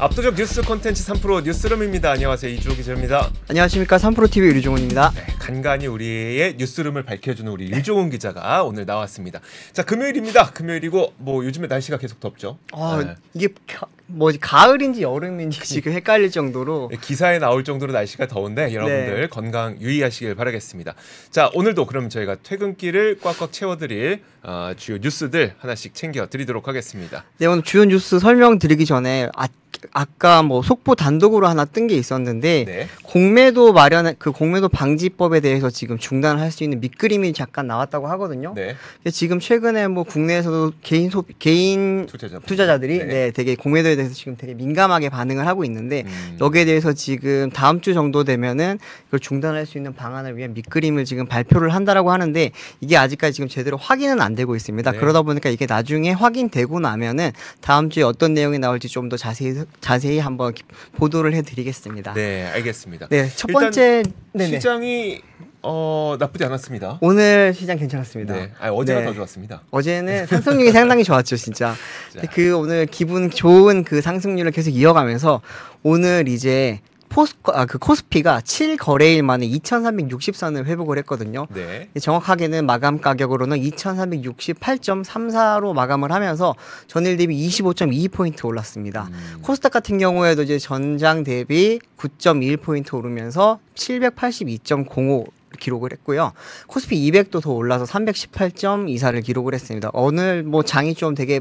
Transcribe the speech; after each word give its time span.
압도적 0.00 0.34
뉴스 0.34 0.62
콘텐츠 0.62 1.04
3프로 1.04 1.42
뉴스룸입니다. 1.44 2.12
안녕하세요. 2.12 2.50
이주호 2.54 2.74
기자입니다. 2.74 3.30
안녕하십니까 3.48 3.98
3프로TV 3.98 4.54
유종훈입니다. 4.54 5.12
네, 5.14 5.26
간간히 5.38 5.88
우리의 5.88 6.54
뉴스룸을 6.56 7.02
밝혀주는 7.02 7.52
우리 7.52 7.70
유종훈 7.70 8.08
기자가 8.08 8.62
오늘 8.64 8.86
나왔습니다. 8.86 9.40
자 9.74 9.82
금요일입니다. 9.82 10.52
금요일이고 10.52 11.12
뭐 11.18 11.44
요즘에 11.44 11.66
날씨가 11.66 11.98
계속 11.98 12.18
덥죠. 12.18 12.56
아 12.72 13.02
네. 13.04 13.14
이게 13.34 13.48
가, 13.68 13.88
뭐지 14.06 14.40
가을인지 14.40 15.02
여름인지 15.02 15.60
지금 15.64 15.92
헷갈릴 15.92 16.30
정도로 16.30 16.88
네, 16.90 16.96
기사에 16.98 17.38
나올 17.38 17.62
정도로 17.62 17.92
날씨가 17.92 18.26
더운데 18.26 18.72
여러분들 18.72 19.20
네. 19.20 19.26
건강 19.26 19.78
유의하시길 19.82 20.34
바라겠습니다. 20.34 20.94
자 21.30 21.50
오늘도 21.52 21.84
그럼 21.84 22.08
저희가 22.08 22.36
퇴근길을 22.42 23.18
꽉꽉 23.20 23.52
채워드릴 23.52 24.22
어, 24.44 24.72
주요 24.78 24.96
뉴스들 24.96 25.52
하나씩 25.58 25.94
챙겨드리도록 25.94 26.68
하겠습니다. 26.68 27.24
네 27.36 27.44
오늘 27.44 27.62
주요 27.62 27.84
뉴스 27.84 28.18
설명드리기 28.18 28.86
전에 28.86 29.28
아, 29.36 29.46
아까 29.92 30.42
뭐 30.42 30.62
속보 30.62 30.94
단독으로 30.94 31.46
하나 31.46 31.64
뜬 31.64 31.86
게 31.90 31.96
있었는데 31.96 32.64
네. 32.66 32.88
공매도 33.02 33.72
마련 33.72 34.14
그 34.18 34.30
공매도 34.32 34.68
방지법에 34.68 35.40
대해서 35.40 35.70
지금 35.70 35.98
중단을 35.98 36.40
할수 36.40 36.62
있는 36.62 36.80
밑그림이 36.80 37.32
잠깐 37.32 37.66
나왔다고 37.66 38.06
하거든요. 38.08 38.52
네. 38.54 38.76
지금 39.10 39.40
최근에 39.40 39.88
뭐 39.88 40.04
국내에서도 40.04 40.72
개인 40.82 41.10
소비 41.10 41.34
개인 41.38 42.06
투자자 42.06 42.38
투자자 42.40 42.78
들이 42.78 42.98
네. 42.98 43.04
네. 43.06 43.30
되게 43.32 43.54
공매도에 43.56 43.96
대해서 43.96 44.14
지금 44.14 44.36
되게 44.36 44.54
민감하게 44.54 45.08
반응을 45.08 45.46
하고 45.46 45.64
있는데 45.64 46.04
음. 46.06 46.36
여기에 46.40 46.66
대해서 46.66 46.92
지금 46.92 47.50
다음 47.50 47.80
주 47.80 47.94
정도 47.94 48.22
되면은 48.24 48.78
이걸 49.08 49.20
중단할 49.20 49.66
수 49.66 49.78
있는 49.78 49.94
방안을 49.94 50.36
위한 50.36 50.54
밑그림을 50.54 51.04
지금 51.04 51.26
발표를 51.26 51.74
한다라고 51.74 52.12
하는데 52.12 52.52
이게 52.80 52.96
아직까지 52.96 53.32
지금 53.32 53.48
제대로 53.48 53.76
확인은 53.76 54.20
안 54.20 54.34
되고 54.34 54.54
있습니다. 54.54 54.92
네. 54.92 54.98
그러다 54.98 55.22
보니까 55.22 55.48
이게 55.48 55.66
나중에 55.66 56.12
확인되고 56.12 56.78
나면은 56.80 57.32
다음 57.60 57.90
주에 57.90 58.02
어떤 58.02 58.34
내용이 58.34 58.58
나올지 58.58 58.88
좀 58.88 59.10
더 59.10 59.16
자세히 59.16 59.54
자세히 59.80 60.18
한번 60.18 60.52
기- 60.54 60.62
보도를 60.96 61.34
해드리겠습니다. 61.34 62.14
네 62.14 62.46
알겠습니다. 62.54 63.08
네, 63.08 63.28
첫 63.34 63.48
번째. 63.52 64.02
시장이 64.38 65.20
어 65.62 66.16
나쁘지 66.18 66.44
않았습니다. 66.44 66.98
오늘 67.02 67.52
시장 67.54 67.76
괜찮았습니다. 67.76 68.34
네. 68.34 68.50
아, 68.60 68.70
어제가 68.70 69.00
네. 69.00 69.06
더 69.06 69.12
좋았습니다. 69.12 69.62
어제는 69.70 70.26
상승률이 70.26 70.72
상당히 70.72 71.04
좋았죠, 71.04 71.36
진짜. 71.36 71.74
자. 72.14 72.22
그 72.32 72.56
오늘 72.56 72.86
기분 72.86 73.30
좋은 73.30 73.84
그 73.84 74.00
상승률을 74.00 74.52
계속 74.52 74.70
이어가면서 74.70 75.42
오늘 75.82 76.28
이제 76.28 76.80
포스 77.10 77.34
아, 77.52 77.66
그 77.66 77.76
코스피가 77.78 78.40
7 78.40 78.78
거래일 78.78 79.22
만에 79.24 79.46
2,360선을 79.46 80.64
회복을 80.64 80.96
했거든요. 80.98 81.46
네. 81.52 81.88
정확하게는 82.00 82.64
마감 82.64 83.00
가격으로는 83.00 83.60
2,368.34로 83.60 85.74
마감을 85.74 86.12
하면서 86.12 86.54
전일 86.86 87.18
대비 87.18 87.36
25.2 87.48 88.12
포인트 88.12 88.46
올랐습니다. 88.46 89.08
음. 89.10 89.38
코스닥 89.42 89.72
같은 89.72 89.98
경우에도 89.98 90.42
이제 90.42 90.58
전장 90.58 91.24
대비 91.24 91.80
9.1 91.98 92.62
포인트 92.62 92.94
오르면서 92.94 93.58
782.05 93.74 95.26
기록을 95.58 95.90
했고요. 95.92 96.32
코스피 96.68 97.10
200도 97.10 97.42
더 97.42 97.50
올라서 97.52 97.86
318.24를 97.86 99.24
기록을 99.24 99.54
했습니다. 99.54 99.90
오늘 99.92 100.44
뭐 100.44 100.62
장이 100.62 100.94
좀 100.94 101.16
되게 101.16 101.40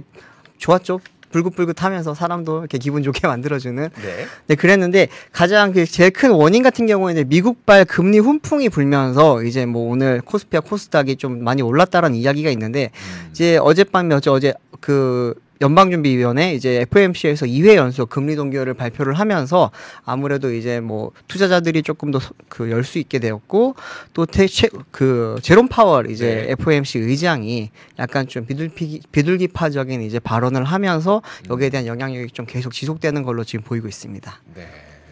좋았죠. 0.58 1.00
불긋불긋하면서 1.32 2.14
사람도 2.14 2.60
이렇게 2.60 2.78
기분 2.78 3.04
좋게 3.04 3.26
만들어주는 3.28 3.90
네. 4.02 4.26
네, 4.48 4.56
그랬는데 4.56 5.08
가장 5.32 5.72
그 5.72 5.86
제일 5.86 6.12
큰 6.12 6.32
원인 6.32 6.64
같은 6.64 6.86
경우에는 6.86 7.30
미국발 7.30 7.86
금리 7.86 8.20
훈풍이 8.20 8.70
불면서 8.70 9.44
이제 9.44 9.66
뭐 9.66 9.92
오늘 9.92 10.22
코스피와 10.22 10.62
코스닥이 10.62 11.16
좀 11.18 11.44
많이 11.44 11.62
올랐다라는 11.62 12.18
이야기가 12.18 12.50
있는데 12.52 12.92
음. 12.94 13.30
이제 13.32 13.58
어젯밤에 13.58 14.16
어제 14.16 14.30
어제 14.30 14.54
그 14.80 15.34
연방준비위원회 15.62 16.54
이제 16.54 16.82
FOMC에서 16.92 17.46
2회 17.46 17.76
연속 17.76 18.10
금리 18.10 18.36
동결을 18.36 18.74
발표를 18.76 19.14
하면서 19.14 19.72
아무래도 20.06 20.54
이제 20.54 20.80
뭐 20.80 21.12
투자자들이 21.28 21.84
조금 21.84 22.12
더 22.12 22.20
그 22.50 22.70
열 22.72 22.84
수 22.84 22.98
있게 23.00 23.20
되었고 23.20 23.76
또그 24.14 25.40
제롬 25.42 25.68
파월 25.68 26.10
이제 26.12 26.46
네. 26.48 26.52
FOMC 26.52 27.00
의장이 27.00 27.70
약간 28.00 28.28
좀 28.28 28.46
비둘기 28.46 29.02
비둘기파적인 29.12 30.02
이제 30.02 30.20
발언을 30.20 30.64
하면서 30.64 31.22
음. 31.46 31.52
여기에 31.52 31.70
대한 31.70 31.88
영향력이 31.88 32.32
좀 32.32 32.46
계속 32.46 32.74
지속되는 32.74 33.24
걸로 33.24 33.44
지금 33.44 33.64
보이고 33.64 33.88
있습니다. 33.88 34.42
네. 34.56 34.68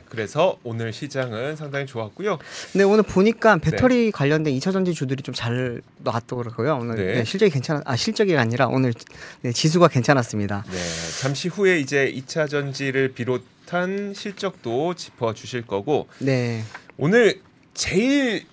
그래서 0.09 0.57
오늘 0.63 0.93
시장은 0.93 1.55
상당히 1.55 1.85
좋았고요. 1.85 2.39
근데 2.71 2.83
오늘 2.83 3.03
보니까 3.03 3.57
배터리 3.57 4.11
관련된 4.11 4.53
2차 4.57 4.71
전지 4.73 4.93
주들이 4.93 5.23
좀 5.23 5.33
잘 5.37 5.81
나왔더라고요. 5.99 6.77
오늘 6.81 6.95
네. 6.95 7.13
네, 7.17 7.23
실적이 7.23 7.51
괜찮아 7.51 7.81
아 7.85 7.95
실적이 7.95 8.37
아니라 8.37 8.67
오늘 8.67 8.93
네, 9.41 9.51
지수가 9.51 9.87
괜찮았습니다. 9.89 10.63
네. 10.71 10.77
잠시 11.21 11.47
후에 11.47 11.79
이제 11.79 12.11
2차 12.15 12.49
전지를 12.49 13.13
비롯한 13.13 14.13
실적도 14.15 14.93
짚어 14.95 15.33
주실 15.33 15.67
거고 15.67 16.07
네. 16.19 16.63
오늘 16.97 17.41
제일 17.73 18.45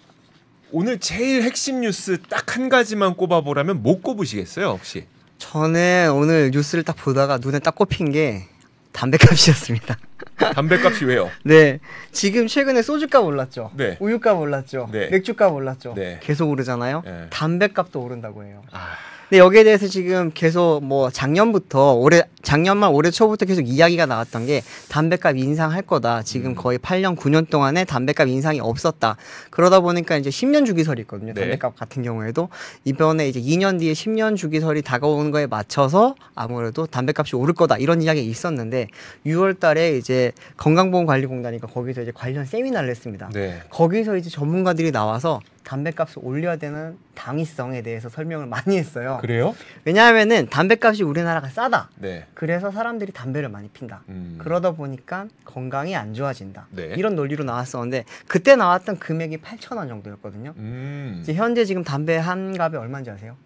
오늘 0.72 0.98
제일 0.98 1.42
핵심 1.42 1.81
뉴스 1.81 2.19
딱 2.28 2.56
한 2.56 2.69
가지만 2.69 3.15
꼽아 3.16 3.41
보라면 3.41 3.82
못 3.82 4.03
꼽으시겠어요, 4.03 4.66
혹시? 4.69 5.06
저는 5.38 6.12
오늘 6.15 6.50
뉴스를 6.53 6.84
딱 6.84 6.94
보다가 6.97 7.38
눈에 7.38 7.59
딱 7.59 7.75
꼽힌 7.75 8.12
게 8.12 8.44
담배값이었습니다. 8.92 9.97
담배값이 10.39 11.05
왜요? 11.05 11.31
네. 11.45 11.78
지금 12.12 12.47
최근에 12.47 12.83
소주값 12.83 13.25
올랐죠. 13.25 13.71
네. 13.75 13.97
우유값 14.00 14.39
올랐죠. 14.39 14.89
네. 14.93 15.09
맥주값 15.09 15.53
올랐죠. 15.53 15.95
네. 15.95 16.19
계속 16.22 16.50
오르잖아요. 16.50 17.03
네. 17.05 17.27
담배값도 17.31 18.00
오른다고 18.00 18.45
해요. 18.45 18.62
아, 18.72 18.97
근데 19.34 19.43
여기에 19.43 19.65
대해서 19.65 19.89
지금 19.89 20.31
계속 20.33 20.78
뭐 20.84 21.11
작년부터 21.11 21.95
올해 21.95 22.22
작년만 22.43 22.91
올해 22.91 23.11
초부터 23.11 23.47
계속 23.47 23.62
이야기가 23.62 24.06
나왔던 24.06 24.47
게 24.47 24.62
담배값 24.89 25.37
인상할 25.37 25.83
거다. 25.83 26.22
지금 26.22 26.50
음. 26.50 26.55
거의 26.55 26.78
8년 26.78 27.17
9년 27.17 27.50
동안에 27.50 27.84
담배값 27.84 28.28
인상이 28.28 28.61
없었다. 28.61 29.17
그러다 29.50 29.81
보니까 29.81 30.17
이제 30.19 30.31
10년 30.31 30.65
주기설이 30.65 31.00
있거든요. 31.03 31.34
네. 31.34 31.41
담배값 31.41 31.75
같은 31.75 32.05
경우에도 32.05 32.49
이번에 32.84 33.28
이제 33.28 33.41
2년 33.41 33.81
뒤에 33.81 33.93
10년 33.93 34.37
주기설이 34.37 34.83
다가오는 34.83 35.33
거에 35.33 35.49
맞춰서 35.49 36.15
아무래도 36.37 36.87
담배값이 36.87 37.34
오를 37.34 37.55
거다 37.55 37.77
이런 37.78 38.03
이야기가 38.03 38.25
있었는데 38.25 38.87
6월 39.27 39.59
달에 39.59 39.97
이제 39.97 40.31
건강보험관리공단이니까 40.59 41.66
거기서 41.66 42.03
이제 42.03 42.12
관련 42.15 42.45
세미나를 42.45 42.89
했습니다. 42.89 43.31
네. 43.33 43.61
거기서 43.71 44.16
이제 44.16 44.31
전문가들이 44.31 44.93
나와서 44.93 45.41
담배값을 45.64 46.22
올려야 46.22 46.56
되는 46.56 46.97
당위성에 47.14 47.82
대해서 47.82 48.08
설명을 48.08 48.47
많이 48.47 48.76
했어요. 48.76 49.19
그래요? 49.20 49.54
왜냐하면은 49.84 50.47
담배값이 50.48 51.02
우리나라가 51.02 51.48
싸다. 51.48 51.91
네. 51.97 52.26
그래서 52.34 52.70
사람들이 52.70 53.12
담배를 53.12 53.48
많이 53.48 53.69
핀다. 53.69 54.03
음. 54.08 54.36
그러다 54.38 54.72
보니까 54.72 55.26
건강이 55.44 55.97
안 55.97 56.14
좋아진다. 56.14 56.69
네. 56.70 56.94
이런 56.97 57.16
논리로 57.16 57.44
나왔었는데 57.44 58.04
그때 58.28 58.56
나왔던 58.56 58.98
금액이 58.98 59.38
8천 59.38 59.76
원 59.76 59.88
정도였거든요. 59.88 60.54
음. 60.56 61.19
이제 61.22 61.34
현재 61.34 61.64
지금 61.64 61.82
담배 61.82 62.16
한 62.16 62.56
갑에 62.56 62.76
얼마인지 62.76 63.10
아세요? 63.10 63.36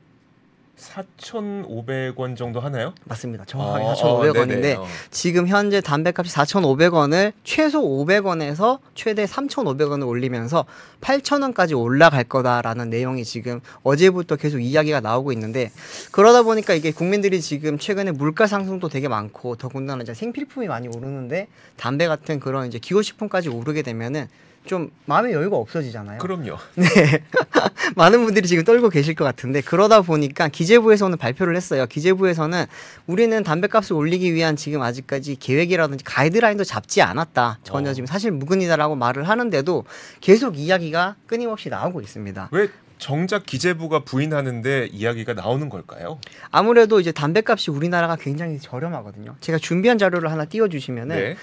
4,500원 0.79 2.37
정도 2.37 2.61
하나요? 2.61 2.95
맞습니다. 3.05 3.45
정확하게 3.45 3.85
어, 3.85 3.95
4,500원인데 3.95 4.41
어, 4.41 4.47
네네. 4.47 4.75
어. 4.75 4.87
지금 5.11 5.49
현재 5.49 5.81
담배값이 5.81 6.33
4,500원을 6.35 7.33
최소 7.45 7.83
500원에서 7.83 8.79
최대 8.95 9.25
3,500원을 9.25 10.07
올리면서 10.07 10.65
8,000원까지 11.01 11.79
올라갈 11.79 12.25
거다라는 12.25 12.91
내용이 12.91 13.25
지금 13.25 13.61
어제부터 13.83 14.37
계속 14.37 14.61
이야기가 14.61 15.01
나오고 15.01 15.33
있는데 15.33 15.71
그러다 16.13 16.43
보니까 16.43 16.75
이게 16.75 16.93
국민들이 16.93 17.41
지금 17.41 17.79
최근에 17.79 18.13
물가 18.13 18.47
상승도 18.47 18.89
되게 18.89 19.09
많고 19.09 19.57
더군다나 19.57 20.03
이제 20.03 20.15
생필품이 20.15 20.69
많이 20.69 20.89
오르는데 20.89 21.49
담배 21.77 22.07
같은 22.07 22.41
그런 22.41 22.67
이제 22.67 22.79
기호식품까지 22.79 23.49
오르게 23.49 23.83
되면은 23.83 24.29
좀 24.69 24.91
마음의 25.07 25.33
여유가 25.33 25.57
없어지잖아요. 25.57 26.19
그럼요. 26.19 26.57
네. 26.77 26.87
많은 27.97 28.25
분들이 28.25 28.47
지금 28.47 28.65
떨고 28.65 28.91
계실 28.91 29.15
것 29.15 29.25
같은데 29.25 29.61
그러다 29.61 30.03
보니까 30.03 30.49
기재부에서 30.49 31.07
오늘 31.07 31.17
발표를 31.17 31.57
했어요. 31.57 31.87
기재부에서는 31.87 32.67
우리는 33.07 33.43
담배값을 33.43 33.95
올리기 33.95 34.35
위한 34.35 34.57
지금 34.57 34.83
아직까지 34.83 35.37
계획이라든지 35.37 36.05
가이드라인도 36.05 36.65
잡지 36.65 37.03
않았다. 37.03 37.59
전혀 37.65 37.91
어. 37.91 37.95
지금 37.95 38.07
사실 38.07 38.31
무근이다라고 38.31 38.95
말을 38.95 39.29
하는데도 39.29 39.85
계속 40.21 40.59
이야기가 40.59 41.17
끊임없이 41.27 41.69
나오고 41.71 42.01
있습니다. 42.03 42.51
왜 42.53 42.69
정작 42.99 43.47
기재부가 43.47 44.01
부인하는데 44.01 44.89
이야기가 44.93 45.33
나오는 45.33 45.69
걸까요? 45.69 46.19
아무래도 46.51 47.01
이제 47.01 47.13
담배값이 47.13 47.71
우리나라가 47.71 48.17
굉장히 48.17 48.59
저렴하거든요. 48.59 49.37
제가 49.41 49.59
준비한 49.59 49.99
자료를 49.99 50.31
하나 50.31 50.45
띄워주시면은 50.45 51.17
네. 51.17 51.37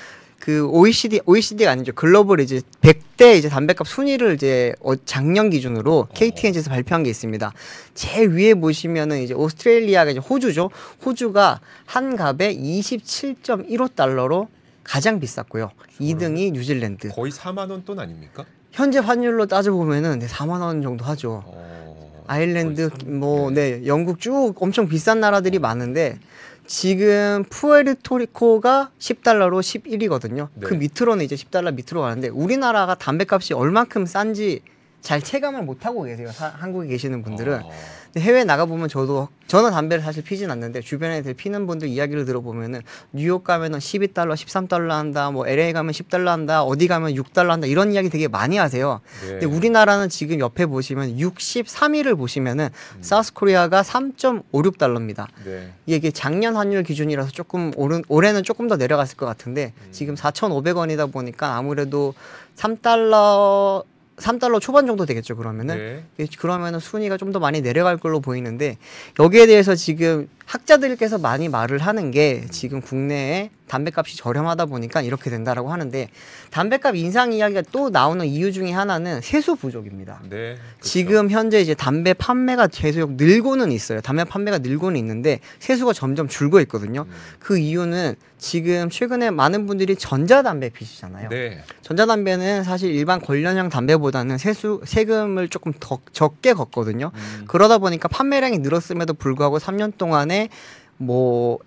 그 0.45 0.63
OECD 0.67 1.21
OECD가 1.25 1.71
아니죠. 1.71 1.91
글로벌 1.93 2.39
이제 2.39 2.61
100대 2.81 3.35
이제 3.35 3.49
담배값 3.49 3.87
순위를 3.87 4.35
이제 4.35 4.73
어, 4.79 4.95
작년 4.95 5.49
기준으로 5.49 6.07
KTNG에서 6.13 6.69
발표한 6.69 7.01
게 7.01 7.09
있습니다. 7.09 7.51
제일 7.95 8.29
위에 8.29 8.53
보시면은 8.53 9.23
이제 9.23 9.33
오스트레일리아가 9.33 10.11
이제 10.11 10.19
호주죠. 10.19 10.69
호주가 11.03 11.61
한 11.87 12.15
갑에 12.15 12.55
27.15 12.55 13.95
달러로 13.95 14.47
가장 14.83 15.19
비쌌고요. 15.19 15.71
2등이 15.99 16.51
뉴질랜드. 16.51 17.09
거의 17.09 17.31
4만 17.31 17.71
원 17.71 17.83
돈 17.83 17.97
아닙니까? 17.99 18.45
현재 18.71 18.99
환율로 18.99 19.47
따져 19.47 19.71
보면은 19.71 20.19
네, 20.19 20.27
4만 20.27 20.61
원 20.61 20.83
정도 20.83 21.05
하죠. 21.05 21.41
어, 21.43 22.23
아일랜드 22.27 22.89
거의 22.89 23.01
삼- 23.03 23.19
뭐 23.19 23.49
네, 23.49 23.81
영국 23.87 24.19
쭉 24.19 24.53
엄청 24.59 24.87
비싼 24.87 25.19
나라들이 25.19 25.57
많은데 25.57 26.19
지금 26.67 27.43
푸에르토리코가 27.49 28.91
10달러로 28.99 29.59
11이거든요. 29.61 30.49
네. 30.55 30.67
그 30.67 30.73
밑으로는 30.73 31.23
이제 31.23 31.35
10달러 31.35 31.73
밑으로 31.73 32.01
가는데 32.01 32.29
우리나라가 32.29 32.95
담배값이 32.95 33.53
얼만큼 33.53 34.05
싼지 34.05 34.61
잘 35.05 35.21
체감을 35.21 35.61
못 35.61 35.85
하고 35.85 36.01
계세요. 36.03 36.31
사- 36.31 36.47
한국에 36.57 36.87
계시는 36.87 37.21
분들은 37.21 37.61
어, 37.61 37.69
해외 38.17 38.43
나가 38.43 38.65
보면 38.65 38.89
저도 38.89 39.27
저는 39.45 39.69
담배를 39.69 40.03
사실 40.03 40.23
피진 40.23 40.49
않는데 40.49 40.81
주변에 40.81 41.21
피는 41.21 41.67
분들 41.67 41.87
이야기를 41.89 42.25
들어보면은 42.25 42.81
뉴욕 43.13 43.43
가면은 43.43 43.77
12달러, 43.77 44.33
13달러 44.33 44.89
한다. 44.89 45.29
뭐 45.29 45.47
LA 45.47 45.73
가면 45.73 45.91
10달러 45.93 46.25
한다. 46.27 46.63
어디 46.63 46.87
가면 46.87 47.13
6달러 47.13 47.49
한다. 47.49 47.67
이런 47.67 47.93
이야기 47.93 48.09
되게 48.09 48.27
많이 48.27 48.57
하세요. 48.57 48.99
네. 49.21 49.27
근데 49.27 49.45
우리나라는 49.45 50.09
지금 50.09 50.39
옆에 50.39 50.65
보시면 50.65 51.17
63위를 51.17 52.17
보시면은 52.17 52.69
사우스 53.01 53.31
코리아가 53.33 53.83
3.56달러입니다. 53.83 55.27
네. 55.45 55.71
이게 55.85 56.09
작년 56.09 56.55
환율 56.55 56.81
기준이라서 56.81 57.29
조금 57.29 57.71
오른, 57.75 58.01
올해는 58.07 58.43
조금 58.43 58.67
더 58.67 58.75
내려갔을 58.75 59.17
것 59.17 59.27
같은데 59.27 59.73
지금 59.91 60.15
4,500원이다 60.15 61.11
보니까 61.11 61.55
아무래도 61.57 62.15
3달러 62.55 63.83
3달러 64.17 64.61
초반 64.61 64.87
정도 64.87 65.05
되겠죠 65.05 65.35
그러면은 65.35 65.77
네. 65.77 66.03
예, 66.19 66.27
그러면은 66.39 66.79
순위가 66.79 67.17
좀 67.17 67.31
더 67.35 67.39
많이 67.39 67.61
내려갈 67.61 67.97
걸로 67.97 68.21
보이는데 68.21 68.77
여기에 69.19 69.47
대해서 69.47 69.75
지금 69.75 70.29
학자들께서 70.45 71.17
많이 71.17 71.49
말을 71.49 71.79
하는 71.79 72.11
게 72.11 72.45
지금 72.49 72.79
국내에 72.79 73.49
담배값이 73.67 74.17
저렴하다 74.17 74.65
보니까 74.67 75.01
이렇게 75.01 75.29
된다라고 75.29 75.71
하는데 75.71 76.09
담배값 76.51 76.95
인상 76.95 77.33
이야기가 77.33 77.63
또 77.71 77.89
나오는 77.89 78.25
이유 78.25 78.51
중에 78.51 78.71
하나는 78.71 79.21
세수 79.21 79.55
부족입니다. 79.55 80.21
네. 80.23 80.55
그렇죠. 80.55 80.59
지금 80.81 81.29
현재 81.29 81.59
이제 81.59 81.73
담배 81.73 82.13
판매가 82.13 82.67
계속 82.67 83.13
늘고는 83.13 83.71
있어요. 83.71 84.01
담배 84.01 84.23
판매가 84.23 84.59
늘고는 84.59 84.99
있는데 84.99 85.39
세수가 85.59 85.93
점점 85.93 86.27
줄고 86.27 86.59
있거든요. 86.61 87.05
음. 87.07 87.13
그 87.39 87.57
이유는 87.57 88.15
지금 88.37 88.89
최근에 88.89 89.31
많은 89.31 89.65
분들이 89.65 89.95
전자담배 89.95 90.69
피시잖아요. 90.69 91.29
네. 91.29 91.63
전자담배는 91.81 92.63
사실 92.63 92.91
일반 92.93 93.19
관련형 93.19 93.69
담배보다는 93.69 94.37
세수 94.37 94.81
세금을 94.85 95.49
조금 95.49 95.73
더 95.79 95.99
적게 96.11 96.53
걷거든요. 96.53 97.11
음. 97.13 97.45
그러다 97.47 97.77
보니까 97.77 98.07
판매량이 98.07 98.59
늘었음에도 98.59 99.13
불구하고 99.13 99.57
3년 99.57 99.97
동안에 99.97 100.49
뭐 100.97 101.59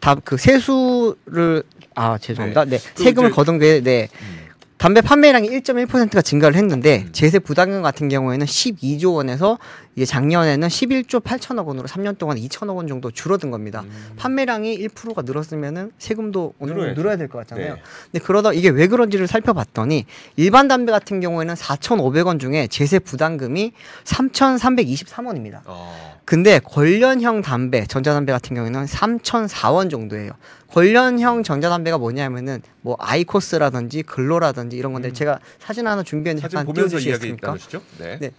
다 0.00 0.14
그 0.24 0.36
세수를 0.36 1.62
아 1.94 2.18
죄송합니다. 2.18 2.64
네, 2.66 2.78
그 2.94 3.02
세금을 3.02 3.30
이제- 3.30 3.34
거둔 3.34 3.58
게 3.58 3.80
네. 3.82 4.08
음. 4.22 4.46
담배 4.78 5.00
판매량이 5.00 5.48
1.1%가 5.48 6.20
증가를 6.20 6.54
했는데 6.56 7.04
음. 7.06 7.12
제세 7.12 7.38
부담금 7.38 7.80
같은 7.82 8.08
경우에는 8.10 8.44
12조 8.46 9.14
원에서 9.14 9.58
이제 9.96 10.04
작년에는 10.04 10.68
11조 10.68 11.22
8천억 11.22 11.64
원으로 11.66 11.88
3년 11.88 12.18
동안 12.18 12.36
2천억 12.36 12.76
원 12.76 12.86
정도 12.86 13.10
줄어든 13.10 13.50
겁니다. 13.50 13.80
음. 13.86 14.12
판매량이 14.16 14.76
1%가 14.88 15.22
늘었으면은 15.22 15.90
세금도 15.98 16.52
어느 16.60 16.68
정도 16.68 16.82
늘어야죠. 16.82 17.00
늘어야 17.00 17.16
될 17.16 17.28
것 17.28 17.38
같잖아요. 17.38 17.74
네. 17.76 17.82
근데 18.12 18.24
그러다 18.24 18.52
이게 18.52 18.68
왜 18.68 18.88
그런지를 18.88 19.26
살펴봤더니 19.26 20.04
일반 20.36 20.68
담배 20.68 20.92
같은 20.92 21.20
경우에는 21.20 21.54
4,500원 21.54 22.38
중에 22.38 22.66
제세 22.66 22.98
부담금이 22.98 23.72
3,323원입니다. 24.04 25.60
어. 25.64 26.16
근데 26.26 26.60
관련형 26.62 27.40
담배, 27.40 27.86
전자담배 27.86 28.32
같은 28.32 28.54
경우에는 28.54 28.84
3,004원 28.84 29.90
정도예요. 29.90 30.32
관련형 30.68 31.42
전자담배가 31.42 31.96
뭐냐면은 31.98 32.60
뭐 32.82 32.96
아이코스라든지 32.98 34.02
글로라든지 34.02 34.76
이런 34.76 34.92
건데 34.92 35.08
음. 35.08 35.14
제가 35.14 35.38
사진 35.58 35.86
하나 35.86 36.02
준비했는데 36.02 36.48
잠깐 36.48 36.66
보면서 36.66 36.98
이야기 36.98 37.34
띄워주시겠습니까? 37.34 37.56
네. 37.98 38.18
네. 38.18 38.30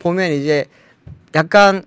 보면 0.00 0.32
이제 0.32 0.66
약간 1.34 1.82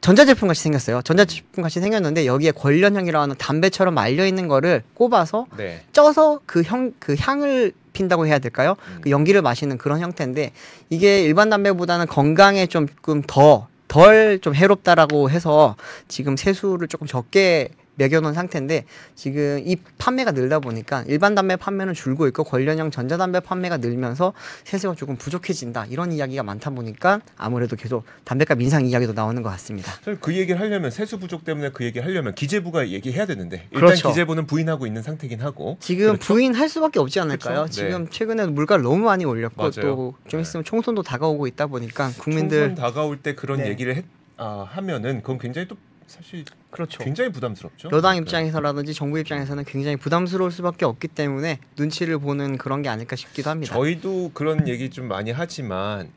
전자제품 0.00 0.48
같이 0.48 0.60
생겼어요. 0.62 1.02
전자제품 1.02 1.62
같이 1.62 1.80
생겼는데 1.80 2.26
여기에 2.26 2.52
관련형이라고 2.52 3.22
하는 3.22 3.36
담배처럼 3.38 3.94
말려 3.94 4.26
있는 4.26 4.48
거를 4.48 4.82
꼽아서 4.94 5.46
네. 5.56 5.82
쪄서 5.92 6.40
그형그 6.46 7.16
향을 7.18 7.72
핀다고 7.94 8.26
해야 8.26 8.38
될까요? 8.38 8.76
음. 8.88 8.98
그 9.02 9.10
연기를 9.10 9.40
마시는 9.40 9.78
그런 9.78 10.00
형태인데 10.00 10.52
이게 10.90 11.22
일반 11.22 11.48
담배보다는 11.48 12.06
건강에 12.06 12.66
조금 12.66 13.22
더 13.26 13.68
덜 13.94 14.40
좀 14.40 14.56
해롭다라고 14.56 15.30
해서 15.30 15.76
지금 16.08 16.36
세수를 16.36 16.88
조금 16.88 17.06
적게 17.06 17.68
매겨놓은 17.96 18.34
상태인데 18.34 18.84
지금 19.14 19.60
이 19.64 19.76
판매가 19.98 20.32
늘다 20.32 20.58
보니까 20.58 21.04
일반 21.06 21.34
담배 21.34 21.56
판매는 21.56 21.94
줄고 21.94 22.26
있고 22.28 22.44
관련형 22.44 22.90
전자담배 22.90 23.40
판매가 23.40 23.78
늘면서 23.78 24.32
세수가 24.64 24.94
조금 24.94 25.16
부족해진다 25.16 25.86
이런 25.86 26.12
이야기가 26.12 26.42
많다 26.42 26.70
보니까 26.70 27.20
아무래도 27.36 27.76
계속 27.76 28.04
담배값 28.24 28.60
인상 28.60 28.86
이야기도 28.86 29.12
나오는 29.12 29.42
것 29.42 29.50
같습니다. 29.50 29.92
그 30.20 30.34
얘기를 30.34 30.60
하려면 30.60 30.90
세수 30.90 31.18
부족 31.18 31.44
때문에 31.44 31.70
그 31.70 31.84
얘기를 31.84 32.06
하려면 32.06 32.34
기재부가 32.34 32.88
얘기해야 32.88 33.26
되는데 33.26 33.68
일단 33.70 33.80
그렇죠. 33.80 34.08
기재부는 34.08 34.46
부인하고 34.46 34.86
있는 34.86 35.02
상태긴 35.02 35.40
하고 35.40 35.76
지금 35.80 36.06
그렇죠? 36.06 36.26
부인할 36.26 36.68
수밖에 36.68 36.98
없지 36.98 37.20
않을까요? 37.20 37.54
그렇죠. 37.54 37.72
지금 37.72 38.08
최근에 38.08 38.46
물가를 38.46 38.82
너무 38.82 39.04
많이 39.04 39.24
올렸고 39.24 39.62
맞아요. 39.62 39.72
또좀 39.74 40.14
네. 40.32 40.40
있으면 40.40 40.64
총선도 40.64 41.02
다가오고 41.02 41.46
있다 41.46 41.66
보니까 41.66 42.10
국민들 42.18 42.68
총선 42.68 42.74
다가올 42.84 43.18
때 43.18 43.34
그런 43.34 43.58
네. 43.58 43.68
얘기를 43.68 43.94
했, 43.96 44.04
아, 44.36 44.66
하면은 44.68 45.20
그건 45.20 45.38
굉장히 45.38 45.68
또 45.68 45.76
사실 46.06 46.44
그렇죠. 46.70 47.02
굉장히 47.02 47.30
부담스럽죠. 47.30 47.88
여당 47.92 48.12
네. 48.14 48.18
입장에서라든지 48.20 48.94
정부 48.94 49.18
입장에서는 49.18 49.64
굉장히 49.64 49.96
부담스러울 49.96 50.50
수밖에 50.50 50.84
없기 50.84 51.08
때문에 51.08 51.58
눈치를 51.76 52.18
보는 52.18 52.58
그런 52.58 52.82
게 52.82 52.88
아닐까 52.88 53.16
싶기도 53.16 53.50
합니다. 53.50 53.74
저희도 53.74 54.32
그런 54.34 54.68
얘기 54.68 54.90
좀 54.90 55.08
많이 55.08 55.30
하지만 55.30 56.10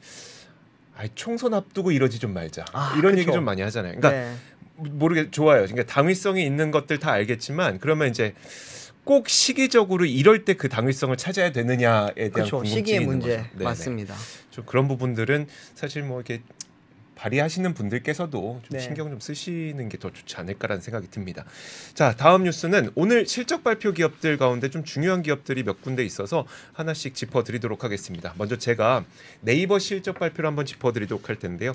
아이, 0.95 1.09
총선 1.15 1.53
앞두고 1.53 1.91
이러지 1.91 2.19
좀 2.19 2.33
말자 2.33 2.65
아, 2.73 2.93
이런 2.97 3.11
그쵸. 3.13 3.21
얘기 3.21 3.31
좀 3.31 3.45
많이 3.45 3.61
하잖아요. 3.61 3.99
그러니까 3.99 4.11
네. 4.11 4.35
모르게 4.77 5.31
좋아요. 5.31 5.61
그러니까 5.65 5.85
당위성이 5.85 6.45
있는 6.45 6.71
것들 6.71 6.99
다 6.99 7.11
알겠지만 7.11 7.79
그러면 7.79 8.09
이제 8.09 8.33
꼭 9.03 9.29
시기적으로 9.29 10.05
이럴 10.05 10.43
때 10.43 10.53
그 10.53 10.67
당위성을 10.69 11.15
찾아야 11.17 11.51
되느냐에 11.51 12.13
대한 12.15 12.31
그렇죠. 12.31 12.57
궁금증이 12.57 12.75
시기의 12.75 12.99
문제 13.01 13.37
거죠. 13.37 13.49
네네. 13.53 13.63
맞습니다. 13.63 14.15
좀 14.51 14.65
그런 14.65 14.87
부분들은 14.87 15.47
사실 15.75 16.03
뭐 16.03 16.17
이렇게 16.19 16.41
발의하시는 17.17 17.73
분들께서도 17.73 18.61
좀 18.63 18.69
네. 18.69 18.79
신경 18.79 19.09
좀 19.09 19.19
쓰시는 19.19 19.89
게 19.89 19.97
더 19.97 20.11
좋지 20.11 20.35
않을까라는 20.37 20.79
생각이 20.79 21.09
듭니다. 21.09 21.43
자, 21.95 22.15
다음 22.15 22.43
뉴스는 22.43 22.91
오늘 22.93 23.25
실적 23.25 23.63
발표 23.63 23.91
기업들 23.93 24.37
가운데 24.37 24.69
좀 24.69 24.83
중요한 24.83 25.23
기업들이 25.23 25.63
몇 25.63 25.81
군데 25.81 26.05
있어서 26.05 26.45
하나씩 26.73 27.15
짚어드리도록 27.15 27.83
하겠습니다. 27.83 28.35
먼저 28.37 28.57
제가 28.57 29.05
네이버 29.41 29.79
실적 29.79 30.19
발표를 30.19 30.47
한번 30.47 30.67
짚어드리도록 30.67 31.29
할 31.29 31.37
텐데요. 31.37 31.73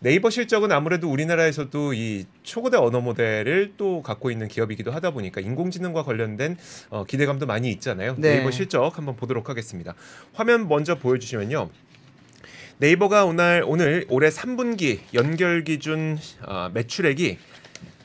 네이버 0.00 0.30
실적은 0.30 0.72
아무래도 0.72 1.08
우리나라에서도 1.10 1.94
이 1.94 2.24
초거대 2.42 2.76
언어 2.76 3.00
모델을 3.00 3.74
또 3.76 4.02
갖고 4.02 4.30
있는 4.32 4.48
기업이기도 4.48 4.90
하다 4.90 5.10
보니까 5.12 5.40
인공지능과 5.40 6.02
관련된 6.02 6.56
어, 6.88 7.04
기대감도 7.04 7.46
많이 7.46 7.70
있잖아요. 7.70 8.16
네. 8.18 8.36
네이버 8.36 8.50
실적 8.50 8.96
한번 8.98 9.14
보도록 9.14 9.48
하겠습니다. 9.48 9.94
화면 10.32 10.68
먼저 10.68 10.98
보여주시면요. 10.98 11.70
네이버가 12.80 13.26
오늘 13.26 13.62
오늘 13.66 14.06
올해 14.08 14.30
3분기 14.30 15.00
연결 15.12 15.64
기준 15.64 16.18
아, 16.40 16.70
매출액이 16.72 17.36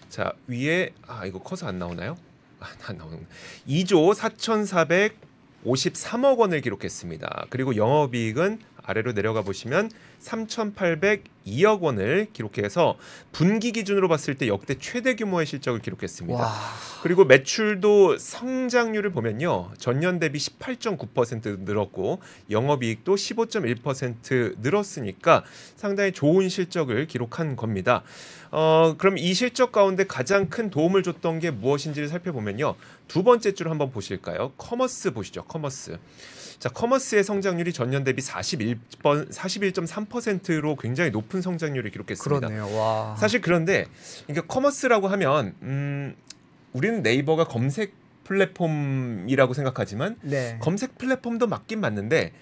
자 0.09 0.33
위에 0.47 0.89
아 1.07 1.25
이거 1.25 1.39
커서 1.39 1.65
안 1.65 1.79
나오나요? 1.79 2.17
아, 2.59 2.65
안 2.87 2.97
나오는 2.97 3.25
2조 3.69 4.13
4,453억 5.63 6.37
원을 6.39 6.59
기록했습니다. 6.59 7.45
그리고 7.49 7.77
영업이익은 7.77 8.59
아래로 8.85 9.13
내려가 9.13 9.41
보시면 9.41 9.91
3,802억 10.21 11.81
원을 11.81 12.27
기록해서 12.33 12.97
분기 13.31 13.71
기준으로 13.71 14.07
봤을 14.07 14.35
때 14.35 14.47
역대 14.47 14.75
최대 14.79 15.15
규모의 15.15 15.45
실적을 15.45 15.81
기록했습니다. 15.81 16.39
와, 16.39 16.53
그리고 17.01 17.25
매출도 17.25 18.17
성장률을 18.17 19.11
보면요. 19.11 19.71
전년 19.77 20.19
대비 20.19 20.39
18.9% 20.39 21.59
늘었고 21.61 22.19
영업이익도 22.49 23.15
15.1% 23.15 24.55
늘었으니까 24.59 25.43
상당히 25.75 26.11
좋은 26.11 26.49
실적을 26.49 27.07
기록한 27.07 27.55
겁니다. 27.55 28.03
어, 28.51 28.95
그럼 28.97 29.17
이 29.17 29.33
실적 29.33 29.71
가운데 29.71 30.05
가장 30.05 30.49
큰 30.49 30.69
도움을 30.69 31.03
줬던 31.03 31.39
게 31.39 31.51
무엇인지를 31.51 32.07
살펴보면요. 32.07 32.75
두 33.07 33.23
번째 33.23 33.53
줄 33.53 33.69
한번 33.69 33.91
보실까요? 33.91 34.53
commerce 34.57 35.11
보시죠. 35.11 35.43
commerce. 35.43 35.97
자, 36.59 36.69
commerce의 36.69 37.23
성장률이 37.23 37.73
전년 37.73 38.03
대비 38.03 38.21
41번 38.21 39.31
41.3%로 39.31 40.75
굉장히 40.75 41.11
높은 41.11 41.41
성장률을 41.41 41.91
기록했습니다. 41.91 42.47
그러네요. 42.47 42.75
와. 42.77 43.15
사실 43.17 43.41
그런데 43.41 43.85
그러니까 44.27 44.47
commerce라고 44.47 45.07
하면 45.07 45.55
음, 45.61 46.15
우리는 46.73 47.01
네이버가 47.01 47.45
검색 47.45 47.93
플랫폼이라고 48.25 49.53
생각하지만 49.53 50.17
네. 50.21 50.57
검색 50.59 50.97
플랫폼도 50.97 51.47
맞긴 51.47 51.79
맞는데 51.79 52.33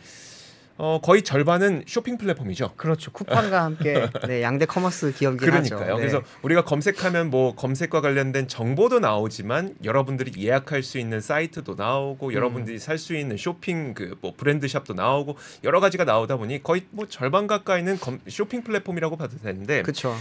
어, 0.77 0.99
거의 1.03 1.21
절반은 1.21 1.83
쇼핑 1.85 2.17
플랫폼이죠. 2.17 2.73
그렇죠. 2.75 3.11
쿠팡과 3.11 3.63
함께 3.63 4.09
네, 4.27 4.41
양대 4.41 4.65
commerce 4.65 5.13
기업이긴 5.13 5.51
하죠. 5.53 5.75
그러니까요. 5.75 5.95
네. 5.97 6.01
그래서 6.01 6.23
우리가 6.41 6.63
검색하면 6.63 7.29
뭐 7.29 7.53
검색과 7.55 8.01
관련된 8.01 8.47
정보도 8.47 8.99
나오지만 8.99 9.75
여러분들이 9.83 10.31
예약할 10.43 10.81
수 10.81 10.97
있는 10.97 11.21
사이트도 11.21 11.75
나오고 11.75 12.27
음. 12.29 12.33
여러분들이 12.33 12.79
살 12.79 12.97
수 12.97 13.15
있는 13.15 13.35
쇼핑 13.37 13.93
그 13.93 14.13
뭐 14.21 14.33
브랜드 14.35 14.67
shop도 14.67 14.93
나오고 14.93 15.35
여러 15.63 15.79
가지가 15.79 16.05
나오다 16.05 16.37
보니 16.37 16.63
거의 16.63 16.83
뭐 16.91 17.05
절반 17.07 17.47
가까이는 17.47 17.99
검, 17.99 18.19
쇼핑 18.29 18.63
플랫폼이라고 18.63 19.17
봐도 19.17 19.37
되는데 19.37 19.81
그렇죠. 19.81 20.15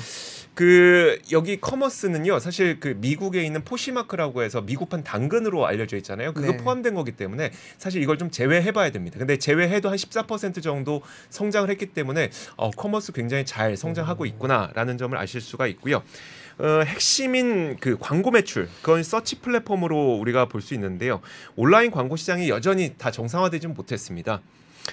그 0.55 1.19
여기 1.33 1.61
commerce는요 1.61 2.39
사실 2.39 2.79
그 2.79 2.97
미국에 2.99 3.43
있는 3.43 3.65
포시마크라고 3.65 4.43
해서 4.43 4.61
미국판 4.61 5.03
당근으로 5.03 5.67
알려져 5.67 5.97
있잖아요. 5.97 6.35
그거 6.35 6.53
네. 6.53 6.57
포함된 6.59 6.95
거기 6.95 7.13
때문에 7.13 7.53
사실 7.79 8.03
이걸 8.03 8.19
좀 8.19 8.31
제외해 8.31 8.71
봐야 8.73 8.91
됩니다. 8.91 9.19
근데 9.19 9.39
제외해도 9.39 9.89
한 9.89 9.97
14% 9.97 10.63
정도 10.63 11.03
성장을 11.31 11.69
했기 11.71 11.87
때문에 11.87 12.31
어, 12.57 12.71
commerce 12.71 13.13
굉장히 13.13 13.47
잘 13.47 13.77
성장하고 13.77 14.27
있구나라는 14.27 14.99
점을 14.99 15.17
아실 15.17 15.41
수가 15.41 15.67
있고요. 15.69 16.03
어, 16.59 16.83
핵심인 16.85 17.77
그 17.81 17.97
광고 17.99 18.31
매출 18.31 18.69
그건 18.83 19.03
서치 19.03 19.41
플랫폼으로 19.41 20.17
우리가 20.17 20.47
볼 20.47 20.63
수 20.63 20.75
있는데요. 20.75 21.21
온라인 21.57 21.91
광고 21.91 22.15
시장이 22.15 22.49
여전히 22.49 22.95
다 22.97 23.11
정상화되지는 23.11 23.75
못했습니다. 23.75 24.41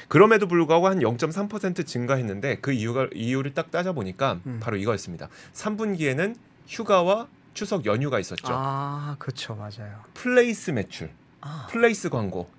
그럼에도 0.08 0.48
불구하고 0.48 0.88
한 0.88 1.00
0.3% 1.00 1.86
증가했는데 1.86 2.58
그 2.62 2.72
이유가 2.72 3.08
이유를 3.14 3.54
딱 3.54 3.72
따져 3.72 3.94
보니까 3.94 4.40
음. 4.46 4.60
바로 4.62 4.78
이거였습니다. 4.78 5.30
3분기에는 5.54 6.36
휴가와 6.68 7.28
추석 7.54 7.86
연휴가 7.86 8.20
있었죠. 8.20 8.46
아, 8.48 9.16
그렇죠, 9.20 9.56
맞아요. 9.56 10.00
place 10.14 10.72
매출, 10.72 11.10
아, 11.42 11.68
place 11.72 12.10
광고, 12.10 12.50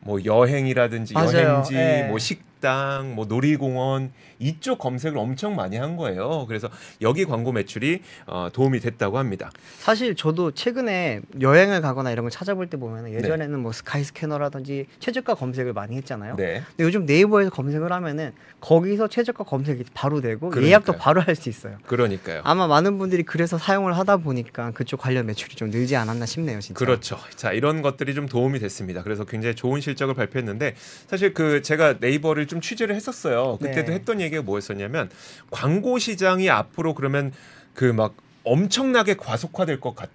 뭐 0.00 0.24
여행이라든지 0.24 1.14
맞아요. 1.14 1.48
여행지, 1.48 1.74
예. 1.74 2.04
뭐 2.08 2.18
식 2.18 2.42
당, 2.62 3.14
뭐 3.14 3.26
놀이공원 3.26 4.12
이쪽 4.38 4.78
검색을 4.78 5.18
엄청 5.18 5.54
많이 5.54 5.76
한 5.76 5.96
거예요. 5.96 6.46
그래서 6.48 6.70
여기 7.02 7.26
광고 7.26 7.52
매출이 7.52 8.00
어, 8.26 8.48
도움이 8.52 8.80
됐다고 8.80 9.18
합니다. 9.18 9.50
사실 9.80 10.14
저도 10.14 10.52
최근에 10.52 11.20
여행을 11.40 11.82
가거나 11.82 12.10
이런 12.10 12.24
걸 12.24 12.30
찾아볼 12.30 12.68
때 12.70 12.78
보면 12.78 13.04
네. 13.04 13.14
예전에는 13.14 13.58
뭐 13.60 13.72
스카이 13.72 14.02
스캐너라든지 14.04 14.86
최저가 15.00 15.34
검색을 15.34 15.74
많이 15.74 15.96
했잖아요. 15.96 16.36
네, 16.36 16.62
근데 16.68 16.84
요즘 16.84 17.04
네이버에서 17.04 17.50
검색을 17.50 17.92
하면은 17.92 18.32
거기서 18.60 19.08
최저가 19.08 19.44
검색이 19.44 19.84
바로 19.92 20.20
되고 20.22 20.48
그러니까요. 20.48 20.66
예약도 20.68 20.92
바로 20.94 21.20
할 21.20 21.32
수 21.36 21.48
있어요. 21.48 21.78
그러니까요. 21.86 22.42
아마 22.44 22.66
많은 22.68 22.98
분들이 22.98 23.22
그래서 23.24 23.58
사용을 23.58 23.96
하다 23.98 24.18
보니까 24.18 24.70
그쪽 24.72 25.00
관련 25.00 25.26
매출이 25.26 25.56
좀 25.56 25.70
늘지 25.70 25.96
않았나 25.96 26.26
싶네요, 26.26 26.60
진짜. 26.60 26.78
그렇죠. 26.78 27.18
자 27.34 27.52
이런 27.52 27.82
것들이 27.82 28.14
좀 28.14 28.28
도움이 28.28 28.58
됐습니다. 28.60 29.02
그래서 29.02 29.24
굉장히 29.24 29.54
좋은 29.56 29.80
실적을 29.80 30.14
발표했는데 30.14 30.74
사실 31.08 31.32
그 31.34 31.62
제가 31.62 31.94
네이버를 32.00 32.46
좀 32.52 32.60
취재를 32.60 32.94
했었어요. 32.94 33.56
그때도 33.62 33.88
네. 33.88 33.94
했던 33.94 34.20
얘기가 34.20 34.42
뭐였었냐면 34.42 35.08
광고 35.50 35.98
시장이 35.98 36.50
앞으로 36.50 36.94
그러면 36.94 37.32
그 37.74 37.92
막 37.92 38.14
엄청나게 38.44 39.14
과속화될 39.16 39.80
것 39.80 39.94
같. 39.94 40.10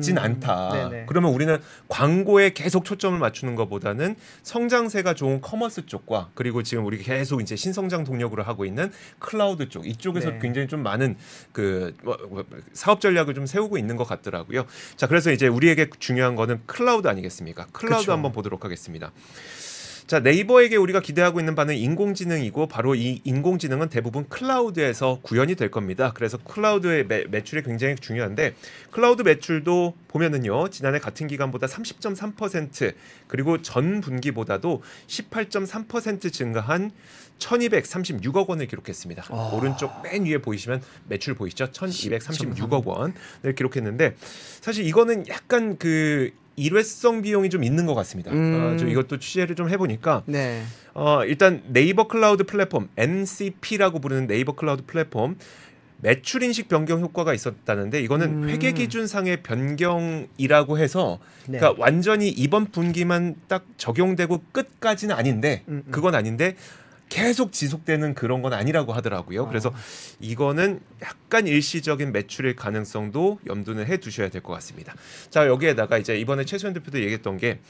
진 0.00 0.16
음, 0.16 0.22
않다. 0.22 0.72
네네. 0.72 1.04
그러면 1.06 1.32
우리는 1.32 1.58
광고에 1.88 2.50
계속 2.54 2.84
초점을 2.86 3.16
맞추는 3.18 3.56
것보다는 3.56 4.16
성장세가 4.42 5.12
좋은 5.14 5.42
commerce 5.42 5.84
쪽과 5.84 6.30
그리고 6.34 6.62
지금 6.62 6.86
우리 6.86 6.96
계속 6.98 7.42
이제 7.42 7.56
신성장 7.56 8.02
동력으로 8.02 8.42
하고 8.42 8.64
있는 8.64 8.90
클라우드 9.18 9.68
쪽 9.68 9.86
이쪽에서 9.86 10.30
네. 10.30 10.38
굉장히 10.40 10.66
좀 10.66 10.82
많은 10.82 11.16
그 11.52 11.94
뭐, 12.02 12.16
뭐, 12.30 12.44
사업 12.72 13.02
전략을 13.02 13.34
좀 13.34 13.44
세우고 13.44 13.76
있는 13.76 13.96
것 13.96 14.04
같더라고요. 14.04 14.64
자, 14.96 15.06
그래서 15.06 15.30
이제 15.30 15.46
우리에게 15.46 15.90
중요한 15.98 16.36
거는 16.36 16.62
클라우드 16.66 17.06
아니겠습니까? 17.06 17.66
클라우드 17.72 18.06
그쵸. 18.06 18.12
한번 18.12 18.32
보도록 18.32 18.64
하겠습니다. 18.64 19.12
자 20.06 20.20
네이버에게 20.20 20.76
우리가 20.76 21.00
기대하고 21.00 21.40
있는 21.40 21.56
바는 21.56 21.74
인공지능이고 21.74 22.68
바로 22.68 22.94
이 22.94 23.20
인공지능은 23.24 23.88
대부분 23.88 24.28
클라우드에서 24.28 25.18
구현이 25.22 25.56
될 25.56 25.72
겁니다. 25.72 26.12
그래서 26.14 26.38
클라우드의 26.38 27.06
매, 27.08 27.24
매출이 27.24 27.64
굉장히 27.64 27.96
중요한데 27.96 28.54
클라우드 28.92 29.22
매출도 29.22 29.94
보면은요 30.06 30.68
지난해 30.68 31.00
같은 31.00 31.26
기간보다 31.26 31.66
30.3% 31.66 32.94
그리고 33.26 33.60
전 33.62 34.00
분기보다도 34.00 34.80
18.3% 35.08 36.32
증가한 36.32 36.92
1,236억 37.40 38.48
원을 38.48 38.68
기록했습니다. 38.68 39.24
와. 39.30 39.50
오른쪽 39.50 39.90
맨 40.02 40.24
위에 40.24 40.38
보이시면 40.38 40.82
매출 41.08 41.34
보이시죠? 41.34 41.72
1,236억 41.72 42.84
원을 42.86 43.54
기록했는데 43.56 44.14
사실 44.60 44.86
이거는 44.86 45.26
약간 45.26 45.76
그 45.78 46.30
일회성 46.56 47.22
비용이 47.22 47.50
좀 47.50 47.62
있는 47.62 47.86
것 47.86 47.94
같습니다. 47.94 48.32
음. 48.32 48.74
어, 48.74 48.76
좀 48.76 48.88
이것도 48.88 49.18
취재를 49.18 49.54
좀 49.54 49.68
해보니까 49.70 50.22
네. 50.26 50.62
어, 50.94 51.24
일단 51.24 51.62
네이버 51.68 52.08
클라우드 52.08 52.44
플랫폼 52.44 52.88
NCP라고 52.96 54.00
부르는 54.00 54.26
네이버 54.26 54.52
클라우드 54.52 54.84
플랫폼 54.86 55.36
매출 55.98 56.42
인식 56.42 56.68
변경 56.68 57.00
효과가 57.00 57.32
있었다는데 57.32 58.00
이거는 58.02 58.44
음. 58.44 58.48
회계 58.48 58.72
기준상의 58.72 59.42
변경이라고 59.42 60.78
해서 60.78 61.18
네. 61.46 61.58
그러니까 61.58 61.82
완전히 61.82 62.28
이번 62.28 62.66
분기만 62.66 63.36
딱 63.48 63.64
적용되고 63.76 64.42
끝까지는 64.52 65.14
아닌데 65.14 65.62
음, 65.68 65.82
음. 65.86 65.90
그건 65.90 66.14
아닌데 66.14 66.54
계속 67.08 67.52
지속되는 67.52 68.14
그런 68.14 68.42
건 68.42 68.52
아니라고 68.52 68.92
하더라고요. 68.92 69.46
그래서 69.48 69.70
아. 69.70 69.78
이거는 70.20 70.80
약간 71.02 71.46
일시적인 71.46 72.12
매출일 72.12 72.56
가능성도 72.56 73.38
염두는 73.46 73.86
해 73.86 73.96
두셔야 73.98 74.28
될 74.28 74.42
것 74.42 74.52
같습니다. 74.54 74.94
자, 75.30 75.46
여기에다가 75.46 75.98
이제 75.98 76.18
이번에 76.18 76.44
최소연 76.44 76.74
대표도 76.74 77.00
얘기했던 77.00 77.36
게 77.38 77.60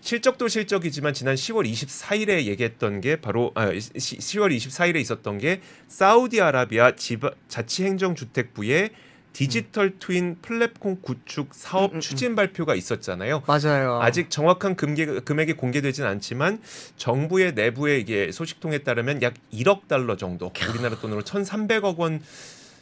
실적도 0.00 0.48
실적이지만 0.48 1.14
지난 1.14 1.34
10월 1.34 1.70
24일에 1.70 2.44
얘기했던 2.44 3.00
게 3.00 3.16
바로 3.16 3.52
아, 3.54 3.70
시, 3.74 4.18
10월 4.18 4.54
24일에 4.56 4.96
있었던 4.96 5.38
게 5.38 5.60
사우디아라비아 5.88 6.96
지바, 6.96 7.30
자치행정주택부의 7.48 8.90
디지털 9.36 9.98
트윈 9.98 10.38
플랫폼 10.40 11.02
구축 11.02 11.48
사업 11.52 11.90
음, 11.90 11.96
음, 11.96 11.96
음. 11.96 12.00
추진 12.00 12.34
발표가 12.34 12.74
있었잖아요. 12.74 13.42
맞아요. 13.46 14.00
아직 14.00 14.30
정확한 14.30 14.76
금액, 14.76 15.26
금액이 15.26 15.52
공개되진 15.52 16.06
않지만 16.06 16.58
정부의 16.96 17.52
내부의 17.52 18.00
이게 18.00 18.32
소식통에 18.32 18.78
따르면 18.78 19.20
약 19.20 19.34
1억 19.52 19.88
달러 19.88 20.16
정도 20.16 20.50
우리나라 20.70 20.96
돈으로 20.98 21.20
1,300억 21.20 21.98
원 21.98 22.22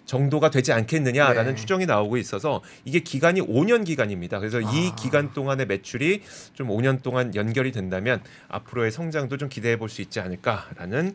정도가 0.06 0.50
되지 0.50 0.72
않겠느냐라는 0.72 1.54
네. 1.54 1.60
추정이 1.60 1.86
나오고 1.86 2.18
있어서 2.18 2.62
이게 2.84 3.00
기간이 3.00 3.40
5년 3.40 3.84
기간입니다. 3.84 4.38
그래서 4.38 4.60
이 4.60 4.90
아. 4.92 4.94
기간 4.94 5.32
동안의 5.32 5.66
매출이 5.66 6.22
좀 6.52 6.68
5년 6.68 7.02
동안 7.02 7.34
연결이 7.34 7.72
된다면 7.72 8.22
앞으로의 8.48 8.92
성장도 8.92 9.38
좀 9.38 9.48
기대해 9.48 9.76
볼 9.76 9.88
수 9.88 10.02
있지 10.02 10.20
않을까라는 10.20 11.14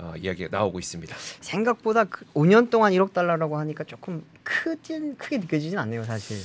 어, 0.00 0.14
이야기가 0.16 0.48
나오고 0.56 0.78
있습니다. 0.78 1.14
생각보다 1.40 2.04
그 2.04 2.24
5년 2.34 2.70
동안 2.70 2.92
1억 2.92 3.12
달러라고 3.12 3.58
하니까 3.58 3.84
조금 3.84 4.24
크진 4.42 5.16
크게 5.16 5.38
느껴지진 5.38 5.78
않네요, 5.78 6.04
사실. 6.04 6.38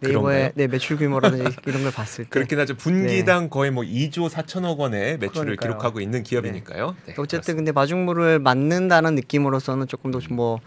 네이버의 0.00 0.52
네, 0.56 0.66
매출 0.66 0.96
규모라든지 0.96 1.44
이런 1.66 1.82
걸 1.82 1.92
봤을 1.92 2.24
때. 2.24 2.30
그렇긴 2.30 2.58
하죠. 2.58 2.74
분기당 2.76 3.48
거의 3.50 3.70
뭐 3.70 3.84
2조 3.84 4.28
4천억 4.28 4.78
원의 4.78 5.18
매출을 5.18 5.50
네. 5.52 5.56
그러니까요. 5.56 5.56
기록하고 5.56 6.00
있는 6.00 6.22
기업이니까요. 6.24 6.96
네, 7.06 7.14
어쨌든 7.18 7.56
근데 7.56 7.70
마중물을 7.70 8.40
맞는다는 8.40 9.14
느낌으로서는 9.14 9.86
조금 9.86 10.10
더뭐 10.10 10.58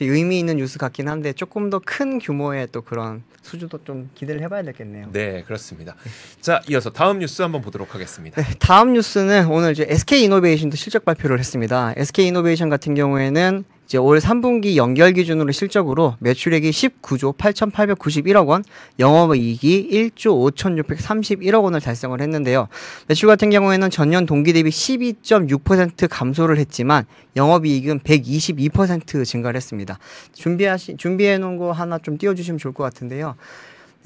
의미 0.00 0.38
있는 0.40 0.56
뉴스 0.56 0.78
같긴 0.78 1.08
한데 1.08 1.32
조금 1.32 1.70
더 1.70 1.80
큰 1.84 2.18
규모의 2.18 2.68
또 2.72 2.82
그런 2.82 3.22
수주도 3.42 3.78
좀 3.84 4.10
기대를 4.14 4.42
해봐야 4.42 4.62
되겠네요. 4.62 5.08
네, 5.12 5.42
그렇습니다. 5.44 5.94
자, 6.40 6.60
이어서 6.68 6.90
다음 6.90 7.18
뉴스 7.20 7.42
한번 7.42 7.60
보도록 7.62 7.94
하겠습니다. 7.94 8.42
네, 8.42 8.54
다음 8.58 8.94
뉴스는 8.94 9.46
오늘 9.48 9.72
이제 9.72 9.86
SK 9.88 10.24
이노베이션도 10.24 10.76
실적 10.76 11.04
발표를 11.04 11.38
했습니다. 11.38 11.92
SK 11.96 12.26
이노베이션 12.28 12.68
같은 12.70 12.94
경우에는 12.94 13.64
이제 13.86 13.98
올 13.98 14.18
3분기 14.18 14.76
연결 14.76 15.12
기준으로 15.12 15.52
실적으로 15.52 16.16
매출액이 16.20 16.70
19조 16.70 17.36
8,891억 17.36 18.48
원, 18.48 18.64
영업이익이 18.98 19.88
1조 19.92 20.54
5,631억 20.54 21.62
원을 21.62 21.80
달성을 21.80 22.18
했는데요. 22.20 22.68
매출 23.08 23.28
같은 23.28 23.50
경우에는 23.50 23.90
전년 23.90 24.26
동기 24.26 24.52
대비 24.52 24.70
12.6% 24.70 26.08
감소를 26.10 26.58
했지만 26.58 27.04
영업이익은 27.36 28.00
122% 28.00 29.24
증가를 29.24 29.56
했습니다. 29.56 29.98
준비하시 30.32 30.96
준비해 30.96 31.38
놓은 31.38 31.58
거 31.58 31.72
하나 31.72 31.98
좀 31.98 32.16
띄워 32.16 32.34
주시면 32.34 32.58
좋을 32.58 32.72
것 32.72 32.84
같은데요. 32.84 33.36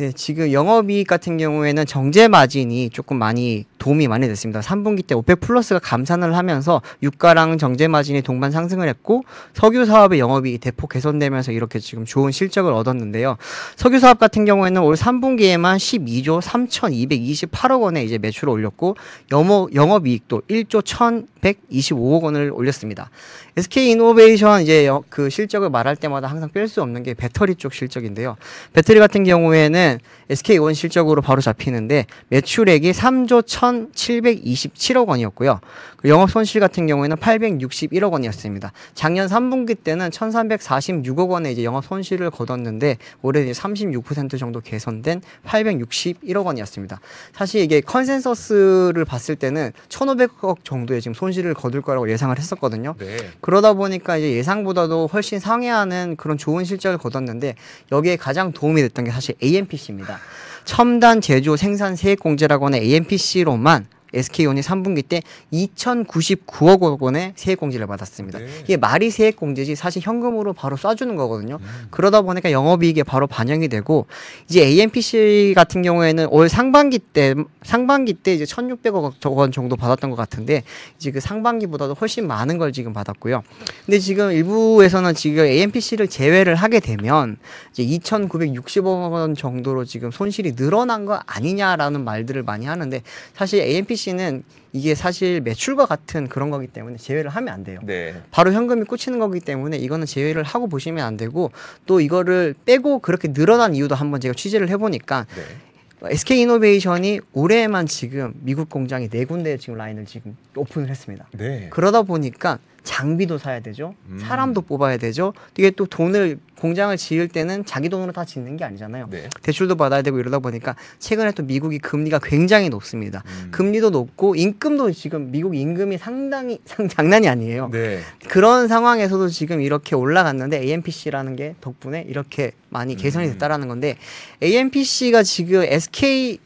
네, 0.01 0.13
지금 0.13 0.53
영업이익 0.53 1.09
같은 1.09 1.39
경우에는 1.39 1.85
정제 1.85 2.29
마진이 2.29 2.91
조금 2.91 3.19
많이 3.19 3.65
도움이 3.79 4.07
많이 4.07 4.29
됐습니다. 4.29 4.61
3분기 4.61 5.05
때 5.05 5.17
오펙 5.17 5.41
플러스가 5.41 5.81
감산을 5.81 6.37
하면서 6.37 6.81
유가랑 7.03 7.59
정제 7.59 7.89
마진이 7.89 8.23
동반 8.23 8.53
상승을 8.53 8.87
했고 8.87 9.25
석유 9.55 9.87
사업의 9.87 10.21
영업이익이 10.21 10.59
대폭 10.59 10.91
개선되면서 10.91 11.51
이렇게 11.51 11.81
지금 11.81 12.05
좋은 12.05 12.31
실적을 12.31 12.73
얻었는데요. 12.75 13.39
석유 13.75 13.99
사업 13.99 14.21
같은 14.21 14.45
경우에는 14.45 14.81
올 14.83 14.95
3분기에만 14.95 15.79
12조 15.79 16.43
3,228억 16.43 17.81
원의 17.81 18.05
이제 18.05 18.19
매출을 18.19 18.53
올렸고 18.53 18.97
영업 19.33 19.75
영업이익도 19.75 20.43
1조 20.43 20.85
1,125억 20.85 22.23
원을 22.23 22.53
올렸습니다. 22.55 23.11
SK 23.59 23.91
이노베이션 23.91 24.63
이제 24.63 24.87
여- 24.87 25.03
그 25.09 25.31
실적을 25.31 25.69
말할 25.71 25.97
때마다 25.97 26.29
항상 26.29 26.49
뺄 26.51 26.69
수 26.69 26.81
없는 26.81 27.03
게 27.03 27.15
배터리 27.15 27.57
쪽 27.57 27.75
실적인데요. 27.75 28.37
배터리 28.73 29.01
같은 29.01 29.25
경우에는 29.25 29.99
SK 30.31 30.59
원 30.59 30.75
실적으로 30.75 31.23
바로 31.23 31.41
잡히는데 31.41 32.07
매출액이 32.29 32.93
3조 32.93 33.43
1,727억 33.43 35.09
원이었고요. 35.09 35.61
그리고 35.97 36.15
영업 36.15 36.31
손실 36.31 36.61
같은 36.61 36.87
경우에는 36.87 37.17
861억 37.17 38.13
원이었습니다. 38.13 38.73
작년 38.95 39.27
3분기 39.27 39.83
때는 39.83 40.11
1,346억 40.11 41.29
원의 41.31 41.53
이제 41.53 41.65
영업 41.65 41.85
손실을 41.85 42.31
거뒀는데 42.31 42.99
올해 43.23 43.43
이제 43.43 43.53
36% 43.53 44.39
정도 44.39 44.61
개선된 44.61 45.23
861억 45.47 46.45
원이었습니다. 46.47 47.01
사실 47.33 47.63
이게 47.63 47.81
consensus를 47.81 49.05
봤을 49.05 49.35
때는 49.37 49.73
1,500억 49.89 50.59
정도의 50.63 51.01
지금 51.01 51.15
손실을 51.15 51.55
거둘 51.55 51.83
거라고 51.83 52.11
예상을 52.11 52.37
했었거든요. 52.39 52.95
네. 52.99 53.17
그러다 53.41 53.73
보니까 53.73 54.17
이제 54.17 54.33
예상보다도 54.33 55.09
훨씬 55.13 55.41
상회하는 55.41 56.17
그런 56.17 56.39
좋은 56.39 56.65
실적을 56.65 56.99
거뒀는데 56.99 57.55
여기에 57.91 58.17
가장 58.17 58.53
도움이 58.53 58.83
됐던 58.83 59.05
게 59.05 59.11
사실 59.11 59.35
AMPC입니다. 59.43 60.18
첨단 60.65 61.21
제조 61.21 61.57
생산 61.57 61.97
세액 61.97 62.21
공제라고 62.21 62.67
하는 62.67 62.79
AMPC로만 62.81 63.87
SK온이 64.15 64.61
3분기 64.61 65.07
때 65.07 65.23
2,099억 65.53 67.01
원의 67.01 67.33
세액 67.37 67.59
공제를 67.59 67.87
받았습니다. 67.87 68.39
네. 68.39 68.47
이게 68.65 68.77
말이 68.77 69.11
세액 69.11 69.37
공제지 69.37 69.75
사실 69.75 70.03
현금으로 70.03 70.53
바로 70.53 70.77
쏴주는 70.77 71.17
거거든요. 71.17 71.59
음. 71.61 71.87
그러다 71.91 72.23
보니까 72.23 72.51
영업이익에 72.51 73.03
바로 73.03 73.27
반영이 73.27 73.69
되고 73.69 74.07
이제 74.49 74.65
AMPC 74.65 75.53
같은 75.55 75.83
경우에는 75.83 76.29
올 76.31 76.49
상반기 76.49 76.99
때 76.99 77.35
상반기 77.63 78.15
때 78.15 78.35
이제 78.35 78.45
1,600억 78.45 79.37
원 79.37 79.53
정도 79.53 79.77
받았던 79.77 80.11
것 80.11 80.17
같은데 80.17 80.63
이제 80.97 81.11
그 81.11 81.21
상반기보다도 81.21 81.95
훨씬 81.95 82.27
많은 82.27 82.59
걸 82.59 82.73
지금 82.73 82.93
받았고요. 82.93 83.43
근데 83.85 83.99
지금 83.99 84.33
일부에서는 84.33 85.15
지금 85.15 85.45
AMPC를 85.45 86.09
제외를 86.09 86.55
하게 86.55 86.81
되면 86.81 87.37
이제 87.73 87.85
2,960억 87.85 89.13
원 89.13 89.35
정도로 89.35 89.85
지금 89.85 90.11
손실이 90.11 90.57
늘어난 90.57 91.05
거 91.05 91.21
아니냐라는 91.27 92.05
말들을 92.05 92.43
많이 92.43 92.67
하는데 92.67 93.03
사실 93.35 93.61
AMPC 93.61 93.98
는 94.07 94.45
이게 94.73 94.95
사실 94.95 95.41
매출과 95.41 95.87
같은 95.87 96.29
그런 96.29 96.51
거기 96.51 96.67
때문에 96.67 96.97
제외를 96.97 97.31
하면 97.31 97.53
안 97.53 97.65
돼요. 97.65 97.81
네. 97.83 98.15
바로 98.31 98.53
현금이 98.53 98.85
꽂히는 98.85 99.19
거기 99.19 99.41
때문에 99.41 99.77
이거는 99.77 100.07
제외를 100.07 100.43
하고 100.45 100.69
보시면 100.69 101.05
안 101.05 101.17
되고 101.17 101.51
또 101.87 102.01
이거를 102.01 102.55
빼고 102.65 103.01
그렇게 103.01 103.33
늘어난 103.33 103.75
이유도 103.75 103.95
한번 103.95 104.21
제가 104.21 104.35
취재를 104.35 104.69
해보니까 104.71 105.27
네. 105.35 106.11
SK 106.11 106.43
이노베이션이 106.43 107.21
올해만 107.33 107.87
지금 107.87 108.33
미국 108.41 108.69
공장이 108.71 109.09
네 109.09 109.25
군데 109.25 109.57
지금 109.57 109.77
라인을 109.77 110.07
지금 110.07 110.37
오픈을 110.55 110.89
했습니다. 110.89 111.27
네. 111.37 111.69
그러다 111.71 112.03
보니까 112.03 112.59
장비도 112.89 113.37
사야 113.37 113.61
되죠. 113.61 113.95
음. 114.09 114.19
사람도 114.19 114.63
뽑아야 114.63 114.97
되죠. 114.97 115.35
이게 115.59 115.71
또 115.71 115.85
돈을 115.85 116.39
공장을 116.59 116.97
지을 116.97 117.29
때는 117.29 117.67
자기 117.67 117.91
돈으로 117.91 118.13
다 118.13 118.25
짓는 118.25 118.57
게 118.57 118.65
아니잖아요. 118.65 119.09
네. 119.11 119.29
대출도 119.43 119.77
받아야 119.77 120.01
되고 120.01 120.19
이러다 120.19 120.39
보니까 120.39 120.75
최근에 120.99 121.33
또 121.33 121.43
미국이 121.43 121.79
금리가 121.81 122.19
굉장히 122.21 122.71
높습니다. 122.71 123.23
음. 123.27 123.49
금리도 123.51 123.91
높고 123.91 124.37
임금도 124.37 124.93
지금 124.93 125.31
미국 125.31 125.55
임금이 125.55 125.99
상당히 125.99 126.61
상 126.65 126.89
장난이 126.89 127.29
아니에요. 127.29 127.69
네. 127.71 128.01
그런 128.27 128.69
상황에서도 128.69 129.29
지금 129.29 129.61
이렇게 129.61 129.95
올라갔는데 129.95 130.59
AMPC라는 130.63 131.37
게 131.37 131.57
덕분에 131.61 132.07
이렇게 132.09 132.53
많이 132.71 132.97
개선이 132.97 133.27
음. 133.27 133.33
됐다라는 133.33 133.69
건데 133.69 133.99
AMPC가 134.43 135.23
지금 135.25 135.63
SK 135.63 136.39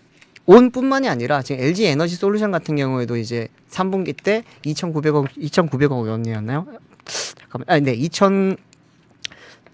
온뿐만이 0.46 1.08
아니라 1.08 1.42
지금 1.42 1.62
LG 1.62 1.87
에너지 1.87 2.16
솔루션 2.16 2.50
같은 2.50 2.76
경우에도 2.76 3.16
이제 3.16 3.49
3분기 3.70 4.14
때 4.22 4.44
2,900억 4.64 5.28
2,900억 5.37 6.08
원이었나요? 6.08 6.66
잠깐만. 7.04 7.64
아, 7.68 7.78
네. 7.78 7.94
2,000 7.94 8.56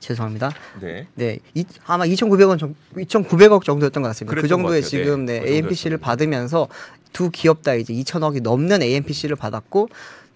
죄송합니다. 0.01 0.53
네. 0.81 1.07
네, 1.15 1.39
이, 1.55 1.65
아마 1.87 2.05
2,900원 2.05 2.59
정도, 2.59 2.77
2,900억 2.97 3.65
정도였던 3.65 4.03
것 4.03 4.09
같습니다. 4.11 4.41
그 4.41 4.47
정도의. 4.49 4.83
지금 4.83 5.27
네, 5.27 5.41
네, 5.41 5.45
그 5.45 5.49
AMPC를. 5.49 5.99
받으면서 5.99 6.69
두 7.13 7.31
기업 7.31 7.63
다 7.63 7.75
이제 7.75 7.93
2천억이 7.93 8.43
넘는 8.43 8.83
AMPC를 8.83 9.37
받았고 9.37 9.89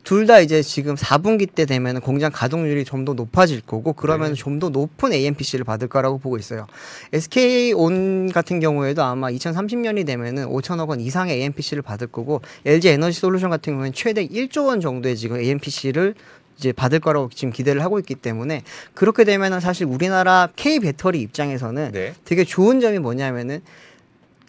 둘 0.05 0.27
다 0.27 0.41
이제 0.41 0.63
지금 0.63 0.95
4분기 0.95 1.53
때 1.55 1.65
되면 1.65 2.01
공장 2.01 2.31
가동률이 2.33 2.85
좀 2.85 3.05
더 3.05 3.15
높아질 3.15 3.63
거고 3.63 3.93
그러면 3.93 4.31
네. 4.31 4.35
좀더 4.35 4.69
높은 4.69 5.13
AMPC를 5.13 5.65
받을 5.65 5.89
거라고 5.89 6.19
보고 6.19 6.37
있어요. 6.39 6.67
SK 7.13 7.73
온 7.73 8.31
같은 8.31 8.61
경우에도 8.61 9.03
아마 9.03 9.29
2030년이 9.29 10.07
되면은 10.07 10.47
5천억 10.47 10.89
원 10.89 11.01
이상의 11.01 11.35
AMPC를 11.39 11.83
받을 11.83 12.07
거고 12.07 12.41
LG 12.65 12.89
에너지 12.89 13.19
솔루션 13.19 13.51
같은 13.51 13.73
경우는 13.73 13.93
최대 13.93 14.27
1조 14.27 14.67
원 14.67 14.81
정도의 14.81 15.17
지금 15.17 15.41
AMPC를 15.41 16.15
이제 16.59 16.71
받을 16.71 17.01
거라고 17.01 17.29
지금 17.35 17.53
기대를 17.53 17.83
하고 17.83 17.99
있기 17.99 18.15
때문에 18.15 18.63
그렇게 18.95 19.25
되면은 19.25 19.59
사실 19.59 19.87
우리나라 19.87 20.49
K 20.55 20.79
배터리 20.79 21.21
입장에서는 21.21 21.91
네. 21.93 22.15
되게 22.25 22.45
좋은 22.45 22.79
점이 22.81 22.99
뭐냐면은 23.01 23.63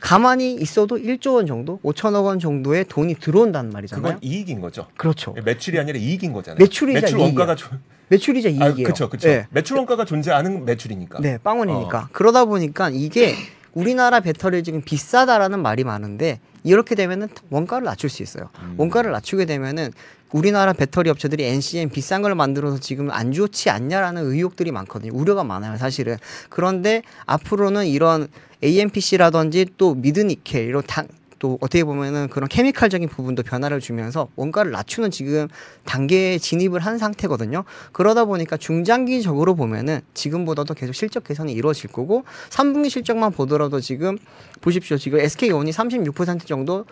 가만히 0.04 0.54
있어도 0.56 0.98
1조 0.98 1.36
원 1.36 1.48
정도, 1.48 1.80
5천억 1.82 2.26
원 2.26 2.38
정도의 2.38 2.84
돈이 2.90 3.16
들어온다는 3.16 3.70
말이잖아요. 3.70 4.04
그건 4.04 4.20
이익인 4.22 4.60
거죠. 4.60 4.86
그렇죠. 4.98 5.34
매출이 5.46 5.80
아니라 5.80 5.98
이익인 5.98 6.34
거잖아요. 6.34 6.58
매출이자 6.60 7.00
매출 7.00 7.20
이익이야. 7.20 7.26
원가가 7.26 7.56
조... 7.56 7.70
매출이자 8.10 8.50
이익이에요. 8.50 8.70
아, 8.70 8.74
그렇죠, 8.76 9.08
그렇죠. 9.08 9.30
네. 9.30 9.48
매출 9.52 9.78
원가가 9.78 10.04
존재하는 10.04 10.66
매출이니까. 10.66 11.22
네, 11.22 11.38
빵원이니까. 11.38 12.10
그러다 12.12 12.44
보니까 12.44 12.90
이게 12.90 13.34
우리나라 13.74 14.20
배터리 14.20 14.64
지금 14.64 14.82
비싸다라는 14.82 15.62
말이 15.62 15.84
많은데 15.84 16.40
이렇게 16.64 16.96
되면은 16.96 17.30
원가를 17.50 17.86
낮출 17.86 18.10
수 18.10 18.24
있어요. 18.24 18.50
음. 18.62 18.76
원가를 18.78 19.12
낮추게 19.12 19.46
되면은 19.46 19.92
우리나라 20.32 20.74
배터리 20.74 21.10
업체들이 21.10 21.46
NCM 21.46 21.90
비싼 21.90 22.22
걸 22.22 22.34
만들어서 22.34 22.80
지금 22.80 23.12
안 23.12 23.32
좋지 23.32 23.70
않냐라는 23.70 24.24
의혹들이 24.26 24.72
많거든요. 24.72 25.12
우려가 25.14 25.44
많아요, 25.44 25.78
사실은. 25.78 26.18
그런데 26.50 27.04
앞으로는 27.26 27.86
이런 27.86 28.28
AMPC라든지 28.64 29.68
또 29.78 29.94
미드니켈 29.94 30.64
이런 30.64 30.82
당, 30.88 31.08
또 31.44 31.58
어떻게 31.60 31.84
보면은 31.84 32.30
그런 32.30 32.48
케미칼적인 32.48 33.10
부분도 33.10 33.44
변화를 33.44 33.82
주면서 33.82 34.30
원가를 34.38 34.72
낮추는 34.72 35.12
지금 35.12 35.50
단계에 35.84 36.38
진입을 36.38 36.80
한 36.80 36.98
상태거든요. 36.98 37.66
그러다 37.92 38.24
보니까 38.24 38.56
중장기적으로 38.56 39.54
보면은 39.54 40.00
지금보다도 40.14 40.74
계속 40.74 40.94
실적 40.94 41.26
개선이 41.26 41.52
이루어질 41.52 41.92
거고 41.92 42.24
3분기 42.50 42.90
실적만 42.90 43.34
보더라도 43.34 43.82
지금 43.82 44.18
보십시오. 44.62 44.96
지금 44.96 45.20
SK온이 45.20 45.72
36% 45.72 46.46
정도 46.46 46.86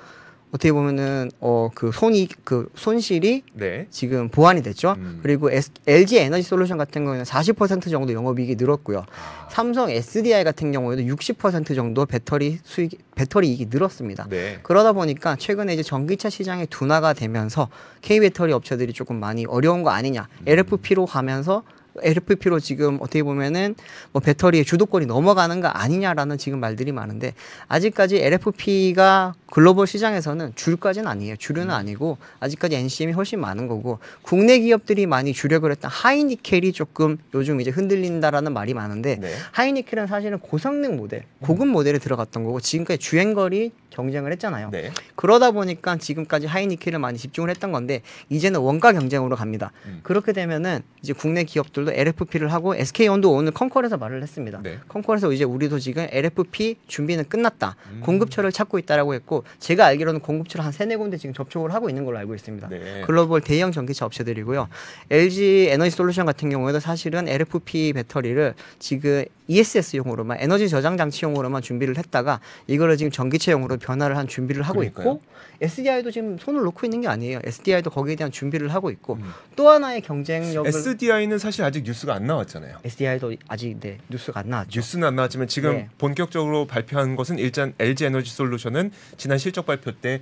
어떻게 0.51 0.71
보면은 0.71 1.31
어 1.39 1.69
그 1.73 1.91
손이 1.91 2.27
그 2.43 2.69
손실이 2.75 3.43
네. 3.53 3.87
지금 3.89 4.29
보완이 4.29 4.61
됐죠. 4.61 4.95
음. 4.97 5.19
그리고 5.23 5.49
S, 5.51 5.71
LG 5.87 6.17
에너지 6.17 6.43
솔루션 6.43 6.77
같은 6.77 7.03
경우에는 7.03 7.25
40% 7.25 7.89
정도 7.89 8.13
영업이익이 8.13 8.55
늘었고요. 8.55 9.05
삼성 9.49 9.89
SDI 9.89 10.43
같은 10.43 10.71
경우에도 10.71 11.01
60% 11.03 11.75
정도 11.75 12.05
배터리 12.05 12.59
수익 12.63 12.97
배터리 13.15 13.49
이익이 13.49 13.67
늘었습니다. 13.69 14.27
네. 14.29 14.59
그러다 14.63 14.93
보니까 14.93 15.35
최근에 15.35 15.73
이제 15.73 15.83
전기차 15.83 16.29
시장이 16.29 16.67
둔화가 16.67 17.13
되면서 17.13 17.69
K 18.01 18.19
배터리 18.19 18.53
업체들이 18.53 18.93
조금 18.93 19.19
많이 19.19 19.45
어려운 19.45 19.83
거 19.83 19.91
아니냐. 19.91 20.27
LFP로 20.45 21.05
가면서 21.05 21.63
LFP로 22.01 22.59
지금 22.59 22.97
어떻게 23.01 23.23
보면은 23.23 23.75
뭐 24.11 24.21
배터리의 24.21 24.65
주도권이 24.65 25.05
넘어가는 25.05 25.59
거 25.61 25.67
아니냐라는 25.67 26.37
지금 26.37 26.59
말들이 26.59 26.91
많은데 26.91 27.33
아직까지 27.67 28.17
LFP가 28.17 29.33
글로벌 29.51 29.85
시장에서는 29.85 30.53
줄까지는 30.55 31.07
아니에요. 31.07 31.35
주류는 31.35 31.71
아니고 31.71 32.17
아직까지 32.39 32.75
NCM이 32.75 33.13
훨씬 33.13 33.39
많은 33.41 33.67
거고 33.67 33.99
국내 34.21 34.59
기업들이 34.59 35.05
많이 35.05 35.33
주력을 35.33 35.69
했던 35.69 35.91
하이니켈이 35.91 36.71
조금 36.71 37.17
요즘 37.33 37.59
이제 37.59 37.69
흔들린다라는 37.69 38.53
말이 38.53 38.73
많은데 38.73 39.17
네. 39.17 39.33
하이니켈은 39.51 40.07
사실은 40.07 40.39
고성능 40.39 40.95
모델, 40.95 41.25
고급 41.41 41.67
모델에 41.67 41.99
들어갔던 41.99 42.45
거고 42.45 42.61
지금까지 42.61 42.99
주행거리 42.99 43.71
경쟁을 43.89 44.31
했잖아요. 44.31 44.69
네. 44.71 44.91
그러다 45.15 45.51
보니까 45.51 45.97
지금까지 45.97 46.47
하이니켈을 46.47 46.97
많이 46.97 47.17
집중을 47.17 47.49
했던 47.49 47.73
건데 47.73 48.01
이제는 48.29 48.61
원가 48.61 48.93
경쟁으로 48.93 49.35
갑니다. 49.35 49.71
음. 49.85 49.99
그렇게 50.03 50.31
되면은 50.31 50.81
이제 51.03 51.13
국내 51.13 51.43
기업들 51.43 51.80
도 51.85 51.91
LFP를 51.93 52.51
하고 52.51 52.75
SK온도 52.75 53.31
오늘 53.31 53.51
컨콜에서 53.51 53.97
말을 53.97 54.21
했습니다. 54.23 54.59
네. 54.63 54.79
컨콜에서 54.87 55.31
이제 55.31 55.43
우리도 55.43 55.79
지금 55.79 56.07
LFP 56.09 56.77
준비는 56.87 57.25
끝났다. 57.29 57.75
음. 57.91 58.01
공급처를 58.03 58.51
찾고 58.51 58.79
있다라고 58.79 59.13
했고 59.13 59.43
제가 59.59 59.85
알기로는 59.85 60.21
공급처를 60.21 60.65
한 60.65 60.71
세네 60.71 60.95
군데 60.97 61.17
지금 61.17 61.33
접촉을 61.33 61.73
하고 61.73 61.89
있는 61.89 62.05
걸로 62.05 62.17
알고 62.17 62.35
있습니다. 62.35 62.69
네. 62.69 63.01
글로벌 63.05 63.41
대형 63.41 63.71
전기차 63.71 64.05
업체들이고요. 64.05 64.67
LG 65.09 65.67
에너지 65.69 65.91
솔루션 65.91 66.25
같은 66.25 66.49
경우에도 66.49 66.79
사실은 66.79 67.27
LFP 67.27 67.93
배터리를 67.93 68.53
지금 68.79 69.25
ESS용으로만 69.51 70.37
에너지 70.39 70.69
저장 70.69 70.97
장치용으로만 70.97 71.61
준비를 71.61 71.97
했다가 71.97 72.39
이거를 72.67 72.97
지금 72.97 73.11
전기차용으로 73.11 73.77
변화를 73.77 74.17
한 74.17 74.27
준비를 74.27 74.63
하고 74.63 74.79
그러니까요. 74.79 75.03
있고 75.03 75.21
SDI도 75.61 76.09
지금 76.11 76.37
손을 76.37 76.61
놓고 76.61 76.85
있는 76.85 77.01
게 77.01 77.07
아니에요. 77.07 77.39
SDI도 77.43 77.89
거기에 77.89 78.15
대한 78.15 78.31
준비를 78.31 78.69
하고 78.73 78.89
있고 78.89 79.15
음. 79.15 79.31
또 79.55 79.69
하나의 79.69 80.01
경쟁력을 80.01 80.67
SDI는 80.67 81.37
사실 81.37 81.63
아직 81.71 81.83
뉴스가 81.83 82.13
안 82.13 82.25
나왔잖아요. 82.25 82.79
SDI도 82.83 83.33
아직 83.47 83.79
네 83.79 83.97
뉴스가 84.09 84.41
안 84.41 84.49
나왔죠. 84.49 84.77
뉴스는 84.77 85.07
안 85.07 85.15
나왔지만 85.15 85.47
지금 85.47 85.73
네. 85.73 85.89
본격적으로 85.97 86.67
발표한 86.67 87.15
것은 87.15 87.39
일단 87.39 87.73
LG 87.79 88.05
에너지 88.05 88.29
솔루션은 88.31 88.91
지난 89.15 89.37
실적 89.37 89.65
발표 89.65 89.93
때 89.93 90.21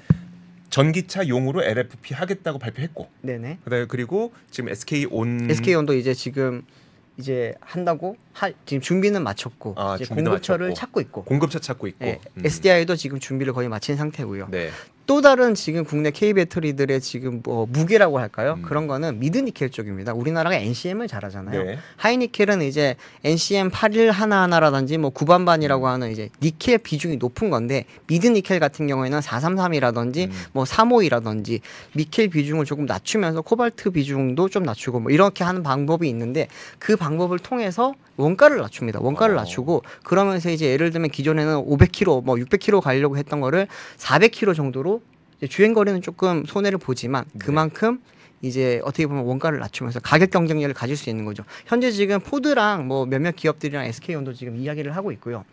전기차 0.70 1.28
용으로 1.28 1.64
LFP 1.64 2.14
하겠다고 2.14 2.60
발표했고 2.60 3.10
네네. 3.22 3.60
그다음에 3.64 3.86
그리고 3.88 4.32
지금 4.52 4.70
SK 4.70 5.08
온 5.10 5.50
SK온도 5.50 5.96
이제 5.96 6.14
지금 6.14 6.62
이제 7.18 7.56
한다고 7.60 8.16
할 8.32 8.54
지금 8.68 8.80
준비는 8.80 9.24
마쳤고 9.24 9.74
아, 9.76 9.96
이제 9.96 10.06
준비도 10.06 10.30
공급처를 10.30 10.68
마쳤고. 10.68 10.80
찾고 10.80 11.02
있고 11.02 11.24
공급차 11.24 11.58
찾고 11.58 11.88
있고 11.88 12.06
네, 12.06 12.22
음. 12.38 12.46
SDI도 12.46 12.96
지금 12.96 13.20
준비를 13.20 13.54
거의 13.54 13.68
마친 13.68 13.98
상태고요. 13.98 14.50
네. 14.52 14.70
또 15.10 15.22
다른 15.22 15.56
지금 15.56 15.86
국내 15.86 16.12
K 16.12 16.34
배터리들의 16.34 17.02
지금 17.02 17.41
뭐 17.43 17.65
무기라고 17.68 18.20
할까요? 18.19 18.54
음. 18.58 18.62
그런 18.62 18.86
거는 18.86 19.19
mid 19.20 19.39
니켈 19.39 19.72
쪽입니다. 19.72 20.13
우리나라가 20.13 20.56
NCM을 20.58 21.08
잘하잖아요. 21.08 21.63
네. 21.63 21.80
high니켈은 21.96 22.62
이제 22.62 22.95
NCM 23.24 23.72
81 23.72 24.12
하나하나라든지 24.12 25.00
뭐 25.00 25.10
구반반이라고 25.10 25.88
음. 25.88 25.89
하는 25.89 26.12
이제 26.12 26.30
니켈 26.43 26.78
비중이 26.78 27.17
높은 27.17 27.50
건데 27.50 27.86
mid 28.06 28.28
니켈 28.28 28.60
같은 28.60 28.86
경우에는 28.86 29.19
433이라든지 29.19 30.28
음. 30.28 30.32
뭐 30.52 30.63
352라든지 30.63 31.62
니켈 31.95 32.28
비중을 32.28 32.65
조금 32.65 32.86
낮추면서 32.86 33.41
코발트 33.41 33.89
비중도 33.89 34.48
좀 34.48 34.62
낮추고 34.62 35.00
뭐 35.00 35.12
이렇게 35.12 35.43
하는 35.43 35.63
방법이 35.63 36.08
있는데 36.08 36.48
그 36.78 36.95
방법을 36.95 37.39
통해서 37.39 37.95
원가를 38.15 38.58
낮춥니다. 38.58 39.00
원가를 39.02 39.36
어. 39.36 39.39
낮추고 39.39 39.82
그러면서 40.04 40.52
이제 40.52 40.67
예를 40.67 40.91
들면 40.91 41.10
기존에는 41.10 41.65
500km 41.65 42.24
뭐 42.24 42.36
600km 42.36 42.82
가려고 42.82 43.17
했던 43.17 43.39
거를 43.39 43.67
400km 43.98 44.56
정도로 44.56 44.99
주행 45.47 45.73
거리는 45.73 46.02
조금 46.02 46.45
손해를 46.45 46.78
보지만 46.78 47.25
네. 47.34 47.39
그만큼 47.39 47.99
이제 48.41 48.80
어떻게 48.84 49.06
보면 49.06 49.25
원가를 49.25 49.60
낮추면서 49.60 49.99
가격 49.99 50.30
경쟁력을 50.32 50.73
가질 50.73 50.95
수 50.95 51.10
있는 51.10 51.25
거죠. 51.25 51.43
현재 51.65 51.91
지금 51.91 52.19
포드랑 52.19 52.88
뭐 52.88 53.06
몇몇 53.06 53.36
기업들이랑 53.36 53.86
SK온도 53.86 54.34
지금 54.34 54.56
이야기를 54.56 54.95
하고 54.95 55.12
있고요. 55.12 55.43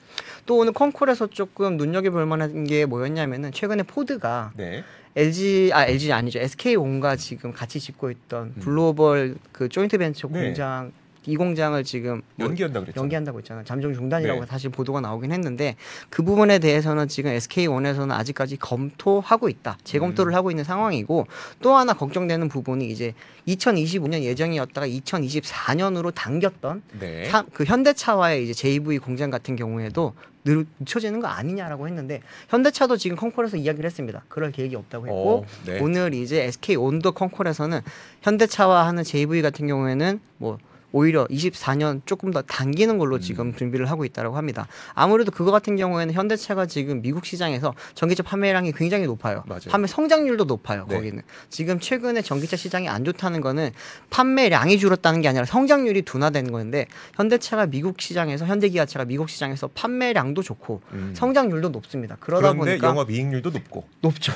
또 0.47 0.59
오늘 0.59 0.73
콩콜에서 0.73 1.29
조금 1.29 1.77
눈여겨볼 1.77 2.27
만한 2.27 2.65
게 2.65 2.87
뭐였냐면은 2.87 3.53
최근에 3.53 3.83
포드가 3.85 4.53
네. 4.57 4.85
LG 5.17 5.71
아 5.73 5.87
LG 5.87 6.13
아니죠 6.13 6.39
SK온과 6.39 7.17
지금 7.17 7.53
같이 7.53 7.81
짓고 7.81 8.11
있던 8.11 8.55
음. 8.57 8.63
글로벌 8.63 9.37
그 9.51 9.69
조인트 9.69 9.99
벤처 9.99 10.29
네. 10.29 10.45
공장 10.45 10.93
이 11.27 11.37
공장을 11.37 11.83
지금 11.85 12.23
뭐 12.37 12.47
연기한다 12.49 12.81
그랬죠. 12.81 13.01
연기한다고 13.01 13.39
했잖아요. 13.39 13.65
잠정 13.65 13.93
중단이라고 13.93 14.41
네. 14.41 14.47
사실 14.47 14.71
보도가 14.71 15.01
나오긴 15.01 15.33
했는데 15.33 15.75
그 16.09 16.23
부분에 16.23 16.59
대해서는 16.61 17.09
지금 17.09 17.31
SK원에서는 17.33 18.15
아직까지 18.15 18.57
검토하고 18.59 19.49
있다. 19.49 19.77
재검토를 19.85 20.33
음. 20.33 20.37
하고 20.37 20.51
있는 20.51 20.63
상황이고 20.65 21.27
또 21.61 21.75
하나 21.75 21.93
걱정되는 21.95 22.49
부분이 22.49 22.89
이제 22.89 23.13
2025년 23.49 24.23
예정이었다가 24.23 24.87
2024년으로 24.87 26.15
당겼던 26.15 26.83
네. 27.01 27.25
사- 27.29 27.45
그 27.53 27.65
현대차와의 27.65 28.45
이제 28.45 28.53
JV 28.53 28.99
공장 28.99 29.31
같은 29.31 29.57
경우에도 29.57 30.15
늘 30.45 30.65
늦춰지는 30.79 31.19
거 31.19 31.27
아니냐라고 31.27 31.89
했는데 31.89 32.21
현대차도 32.51 32.97
지금 32.99 33.17
콩콜에서 33.17 33.57
이야기를 33.57 33.85
했습니다. 33.85 34.23
그럴 34.29 34.53
계획이 34.53 34.77
없다고 34.77 35.07
했고 35.09 35.39
어, 35.39 35.47
네. 35.67 35.81
오늘 35.81 36.15
이제 36.15 36.45
SK 36.45 36.77
온도 36.77 37.11
콩콜에서는 37.11 37.81
현대차와 38.23 38.87
하는 38.87 39.03
JV 39.03 39.43
같은 39.43 39.67
경우에는 39.67 40.21
뭐 40.39 40.59
오히려 40.93 41.27
24년 41.27 42.01
조금 42.07 42.31
더 42.31 42.43
당기는 42.43 42.99
걸로 42.99 43.19
지금 43.21 43.49
음. 43.49 43.55
준비를 43.55 43.91
하고 43.91 44.05
있다고 44.05 44.37
합니다. 44.37 44.67
아무래도 44.95 45.31
그거 45.31 45.51
같은 45.51 45.77
경우에는 45.77 46.15
현대차가 46.15 46.67
지금 46.67 47.03
미국 47.03 47.27
시장에서 47.27 47.75
전기차 47.95 48.23
판매량이 48.23 48.73
굉장히 48.73 49.07
높아요. 49.07 49.43
맞아요. 49.47 49.61
판매 49.71 49.87
성장률도 49.87 50.45
높아요. 50.45 50.87
네. 50.89 50.97
거기는 50.97 51.23
지금 51.51 51.81
최근에 51.81 52.23
전기차 52.23 52.57
시장이 52.57 52.89
안 52.89 53.05
좋다는 53.05 53.41
거는 53.41 53.71
판매량이 54.11 54.79
줄었다는 54.79 55.21
게 55.23 55.29
아니라 55.29 55.45
성장률이 55.45 56.03
둔화된 56.03 56.53
건데 56.53 56.87
현대차가 57.15 57.67
미국 57.67 58.01
시장에서 58.01 58.47
현대기아차가 58.47 59.05
미국 59.05 59.29
시장에서 59.29 59.69
판매량도 59.69 60.43
좋고 60.43 60.81
음. 60.93 61.13
성장률도 61.17 61.71
높습니다. 61.71 62.17
그러다 62.21 62.53
그런데 62.53 62.71
보니까 62.73 62.89
영업 62.89 63.11
이익률도 63.11 63.51
높고. 63.51 63.85
높죠. 64.01 64.33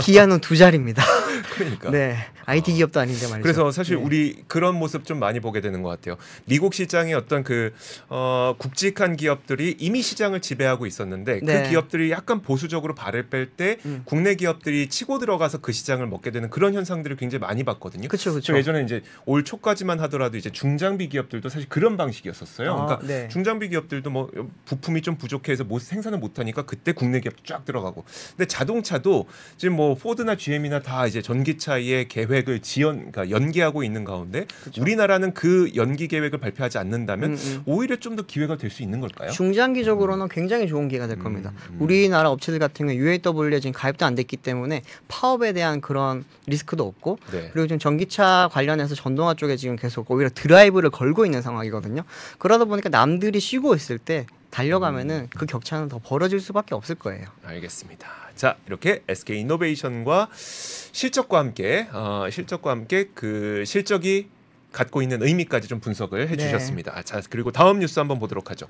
기아는 0.00 0.40
두 0.40 0.56
자리입니다. 0.56 1.02
그러니까. 1.54 1.90
네, 1.90 2.16
IT 2.46 2.72
기업도 2.72 3.00
아닌데 3.00 3.26
말이죠. 3.26 3.42
그래서 3.42 3.70
사실 3.70 3.96
네. 3.96 4.02
우리 4.02 4.44
그런 4.46 4.74
모습 4.76 5.04
좀 5.04 5.18
많이 5.18 5.40
보게 5.40 5.60
되는 5.60 5.82
것 5.82 5.89
같아요. 5.90 6.16
미국 6.44 6.74
시장의 6.74 7.14
어떤 7.14 7.44
그 7.44 7.72
어, 8.08 8.54
굵직한 8.58 9.16
기업들이 9.16 9.76
이미 9.78 10.02
시장을 10.02 10.40
지배하고 10.40 10.86
있었는데 10.86 11.40
네. 11.42 11.62
그 11.62 11.70
기업들이 11.70 12.10
약간 12.10 12.42
보수적으로 12.42 12.94
발을 12.94 13.28
뺄때 13.28 13.78
음. 13.84 14.02
국내 14.04 14.34
기업들이 14.34 14.88
치고 14.88 15.18
들어가서 15.18 15.58
그 15.58 15.72
시장을 15.72 16.06
먹게 16.06 16.30
되는 16.30 16.50
그런 16.50 16.74
현상들을 16.74 17.16
굉장히 17.16 17.40
많이 17.40 17.64
봤거든요. 17.64 18.08
그렇죠, 18.08 18.30
저 18.30 18.32
그렇죠. 18.32 18.56
예전에 18.56 18.82
이제 18.82 19.02
올 19.26 19.44
초까지만 19.44 20.00
하더라도 20.00 20.36
이제 20.36 20.50
중장비 20.50 21.08
기업들도 21.08 21.48
사실 21.48 21.68
그런 21.68 21.96
방식이었었어요. 21.96 22.72
아, 22.72 22.86
그러니까 22.86 23.06
네. 23.06 23.28
중장비 23.28 23.68
기업들도 23.70 24.10
뭐 24.10 24.30
부품이 24.64 25.02
좀 25.02 25.16
부족해서 25.16 25.64
못 25.64 25.80
생산을 25.80 26.18
못 26.18 26.38
하니까 26.38 26.62
그때 26.62 26.92
국내 26.92 27.20
기업 27.20 27.44
쫙 27.44 27.64
들어가고. 27.64 28.04
근데 28.36 28.46
자동차도 28.46 29.26
지금 29.56 29.76
뭐 29.76 29.94
포드나 29.94 30.36
GM이나 30.36 30.80
다 30.80 31.06
이제 31.06 31.22
전기차의 31.22 32.08
계획을 32.08 32.60
지연, 32.60 33.10
그러니까 33.10 33.30
연기하고 33.30 33.82
있는 33.84 34.04
가운데 34.04 34.46
그쵸. 34.64 34.82
우리나라는 34.82 35.34
그 35.34 35.70
연기 35.80 36.06
계획을 36.08 36.38
발표하지 36.38 36.78
않는다면 36.78 37.30
음, 37.32 37.36
음. 37.38 37.62
오히려 37.66 37.96
좀 37.96 38.10
더 38.16 38.22
기회가 38.26 38.56
될 38.56 38.70
수 38.70 38.82
있는 38.82 39.00
걸까요? 39.00 39.30
중장기적으로는 39.30 40.28
굉장히 40.28 40.66
좋은 40.68 40.88
기회가 40.88 41.06
될 41.06 41.18
겁니다. 41.18 41.52
음, 41.70 41.74
음. 41.74 41.82
우리나라 41.82 42.30
업체들 42.30 42.58
같은 42.58 42.86
경우 42.86 42.98
UAW에 42.98 43.60
지금 43.60 43.72
가입도 43.72 44.04
안 44.04 44.14
됐기 44.14 44.36
때문에 44.36 44.82
파업에 45.08 45.52
대한 45.52 45.80
그런 45.80 46.24
리스크도 46.46 46.84
없고 46.86 47.18
네. 47.32 47.50
그리고 47.52 47.66
지금 47.66 47.78
전기차 47.78 48.48
관련해서 48.52 48.94
전동화 48.94 49.34
쪽에 49.34 49.56
지금 49.56 49.76
계속 49.76 50.10
오히려 50.10 50.28
드라이브를 50.34 50.90
걸고 50.90 51.24
있는 51.24 51.40
상황이거든요. 51.42 52.02
그러다 52.38 52.64
보니까 52.64 52.88
남들이 52.88 53.40
쉬고 53.40 53.74
있을 53.74 53.98
때 53.98 54.26
달려가면은 54.50 55.28
그 55.36 55.46
격차는 55.46 55.88
더 55.88 55.98
벌어질 55.98 56.40
수밖에 56.40 56.74
없을 56.74 56.96
거예요. 56.96 57.26
알겠습니다. 57.44 58.08
자 58.34 58.56
이렇게 58.66 59.02
SK 59.08 59.40
이노베이션과 59.40 60.28
실적과 60.34 61.38
함께 61.38 61.88
어, 61.92 62.26
실적과 62.30 62.70
함께 62.72 63.08
그 63.14 63.62
실적이 63.66 64.28
갖고 64.72 65.02
있는 65.02 65.22
의미까지 65.22 65.68
좀 65.68 65.80
분석을 65.80 66.26
네. 66.26 66.32
해주셨습니다. 66.32 67.02
자 67.02 67.20
그리고 67.30 67.50
다음 67.52 67.78
뉴스 67.80 67.98
한번 67.98 68.18
보도록 68.18 68.50
하죠. 68.50 68.66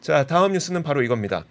자 0.00 0.24
다음 0.26 0.52
뉴스는 0.52 0.82
바로 0.82 1.02
이겁니다. 1.02 1.44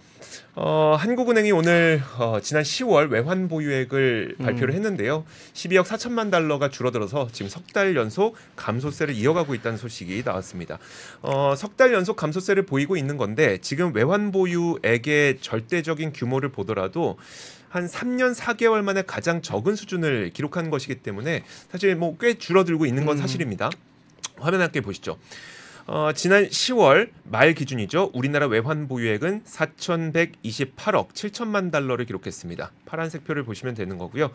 어, 0.55 0.95
한국은행이 0.99 1.51
오늘 1.51 2.01
어, 2.17 2.39
지난 2.41 2.63
10월 2.63 3.09
외환 3.11 3.47
보유액을 3.47 4.35
음. 4.39 4.43
발표를 4.45 4.73
했는데요. 4.73 5.23
12억 5.53 5.83
4천만 5.85 6.31
달러가 6.31 6.69
줄어들어서 6.69 7.29
지금 7.31 7.47
석 7.49 7.63
달 7.71 7.95
연속 7.95 8.35
감소세를 8.55 9.13
이어가고 9.13 9.53
있다는 9.55 9.77
소식이 9.77 10.23
나왔습니다. 10.25 10.79
어, 11.21 11.53
석 11.55 11.77
달 11.77 11.93
연속 11.93 12.15
감소세를 12.15 12.65
보이고 12.65 12.97
있는 12.97 13.15
건데 13.17 13.59
지금 13.61 13.93
외환 13.95 14.31
보유액의 14.31 15.39
절대적인 15.41 16.13
규모를 16.13 16.49
보더라도 16.49 17.17
한 17.69 17.87
3년 17.87 18.35
4개월 18.35 18.81
만에 18.81 19.03
가장 19.03 19.41
적은 19.41 19.75
수준을 19.75 20.31
기록한 20.33 20.69
것이기 20.69 20.95
때문에 20.95 21.43
사실 21.71 21.95
뭐 21.95 22.17
꽤 22.19 22.33
줄어들고 22.37 22.85
있는 22.85 23.05
건 23.05 23.17
음. 23.17 23.21
사실입니다. 23.21 23.69
화면 24.37 24.61
함께 24.61 24.81
보시죠. 24.81 25.17
어, 25.91 26.11
지난 26.13 26.45
10월 26.47 27.09
말 27.23 27.53
기준이죠. 27.55 28.11
우리나라 28.13 28.45
외환 28.45 28.87
보유액은 28.87 29.43
4,128억 29.43 31.13
7천만 31.13 31.71
달러를 31.71 32.05
기록했습니다. 32.05 32.71
파란색 32.85 33.23
표를 33.23 33.43
보시면 33.43 33.73
되는 33.73 33.97
거고요. 33.97 34.29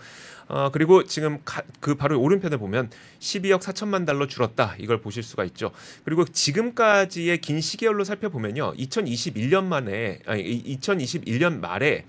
어, 0.48 0.70
그리고 0.72 1.04
지금 1.04 1.38
가, 1.44 1.62
그 1.78 1.94
바로 1.94 2.20
오른편에 2.20 2.56
보면 2.56 2.90
12억 3.20 3.60
4천만 3.60 4.04
달러 4.04 4.26
줄었다. 4.26 4.74
이걸 4.78 5.00
보실 5.00 5.22
수가 5.22 5.44
있죠. 5.44 5.70
그리고 6.04 6.24
지금까지의 6.24 7.38
긴 7.40 7.60
시계열로 7.60 8.02
살펴보면요. 8.02 8.74
2021년 8.74 9.62
만에 9.64 10.20
아니 10.26 10.62
2021년 10.76 11.60
말에 11.60 12.04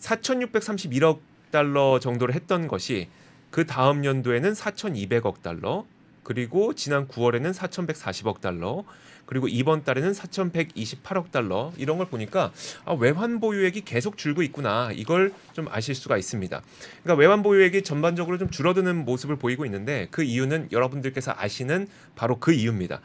4,631억 0.00 1.20
달러 1.50 1.98
정도를 1.98 2.34
했던 2.34 2.68
것이 2.68 3.08
그 3.50 3.66
다음 3.66 4.04
연도에는 4.04 4.52
4,200억 4.52 5.42
달러, 5.42 5.86
그리고 6.22 6.74
지난 6.74 7.08
9월에는 7.08 7.54
4,140억 7.54 8.40
달러, 8.40 8.84
그리고 9.28 9.46
이번 9.46 9.84
달에는 9.84 10.12
4,128억 10.12 11.30
달러 11.30 11.70
이런 11.76 11.98
걸 11.98 12.08
보니까 12.08 12.50
아, 12.86 12.94
외환 12.94 13.40
보유액이 13.40 13.82
계속 13.82 14.16
줄고 14.16 14.42
있구나 14.42 14.90
이걸 14.94 15.34
좀 15.52 15.68
아실 15.70 15.94
수가 15.94 16.16
있습니다. 16.16 16.62
그러니까 17.02 17.20
외환 17.20 17.42
보유액이 17.42 17.82
전반적으로 17.82 18.38
좀 18.38 18.48
줄어드는 18.48 19.04
모습을 19.04 19.36
보이고 19.36 19.66
있는데 19.66 20.08
그 20.10 20.22
이유는 20.22 20.68
여러분들께서 20.72 21.34
아시는 21.36 21.88
바로 22.16 22.38
그 22.38 22.52
이유입니다. 22.52 23.02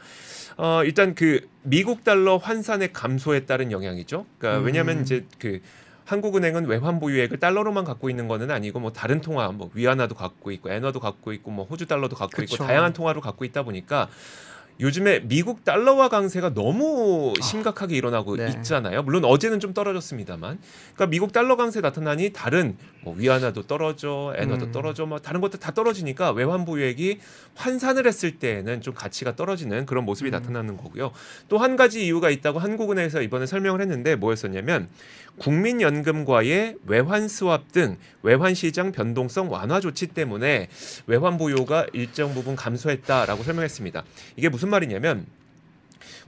어, 0.56 0.82
일단 0.84 1.14
그 1.14 1.46
미국 1.62 2.04
달러 2.04 2.38
환산의 2.38 2.94
감소에 2.94 3.44
따른 3.44 3.70
영향이죠. 3.70 4.24
그러니까 4.38 4.60
음. 4.60 4.64
왜냐하면 4.64 5.02
이제 5.02 5.26
그 5.38 5.60
한국은행은 6.06 6.66
외환 6.66 7.00
보유액을 7.00 7.38
달러로만 7.38 7.84
갖고 7.84 8.10
있는 8.10 8.28
거는 8.28 8.50
아니고 8.50 8.80
뭐 8.80 8.92
다른 8.92 9.20
통화 9.20 9.48
뭐 9.48 9.70
위안화도 9.72 10.14
갖고 10.14 10.50
있고 10.50 10.70
엔화도 10.70 11.00
갖고 11.00 11.32
있고 11.32 11.50
뭐 11.50 11.64
호주 11.64 11.86
달러도 11.86 12.16
갖고 12.16 12.42
있고 12.42 12.52
그쵸. 12.52 12.64
다양한 12.64 12.92
통화를 12.92 13.20
갖고 13.20 13.44
있다 13.44 13.62
보니까 13.62 14.08
요즘에 14.80 15.20
미국 15.20 15.64
달러화 15.64 16.08
강세가 16.08 16.52
너무 16.52 17.32
심각하게 17.40 17.96
일어나고 17.96 18.36
네. 18.36 18.48
있잖아요. 18.48 19.02
물론 19.02 19.24
어제는 19.24 19.60
좀 19.60 19.72
떨어졌습니다만, 19.72 20.58
그러니까 20.94 21.06
미국 21.06 21.32
달러 21.32 21.56
강세 21.56 21.80
나타나니 21.80 22.32
다른 22.32 22.76
뭐 23.02 23.14
위안화도 23.14 23.66
떨어져, 23.66 24.34
엔화도 24.36 24.66
음. 24.66 24.72
떨어져, 24.72 25.06
뭐 25.06 25.18
다른 25.18 25.40
것도 25.40 25.58
다 25.58 25.72
떨어지니까 25.72 26.32
외환 26.32 26.64
보유액이 26.64 27.18
환산을 27.54 28.06
했을 28.06 28.38
때는 28.38 28.80
좀 28.80 28.94
가치가 28.94 29.36
떨어지는 29.36 29.86
그런 29.86 30.04
모습이 30.04 30.30
음. 30.30 30.32
나타나는 30.32 30.76
거고요. 30.76 31.12
또 31.48 31.64
한 31.64 31.76
가지 31.76 32.04
이유가 32.04 32.28
있다고 32.28 32.58
한국은행에서 32.58 33.22
이번에 33.22 33.46
설명을 33.46 33.80
했는데 33.80 34.16
뭐였었냐면 34.16 34.88
국민연금과의 35.38 36.76
외환 36.86 37.26
swap 37.26 37.68
등 37.72 37.96
외환 38.22 38.54
시장 38.54 38.92
변동성 38.92 39.50
완화 39.50 39.80
조치 39.80 40.06
때문에 40.08 40.68
외환 41.06 41.38
보유가 41.38 41.86
일정 41.92 42.34
부분 42.34 42.54
감소했다라고 42.54 43.42
설명했습니다. 43.42 44.04
이게 44.36 44.48
무슨 44.48 44.63
말이냐면 44.70 45.26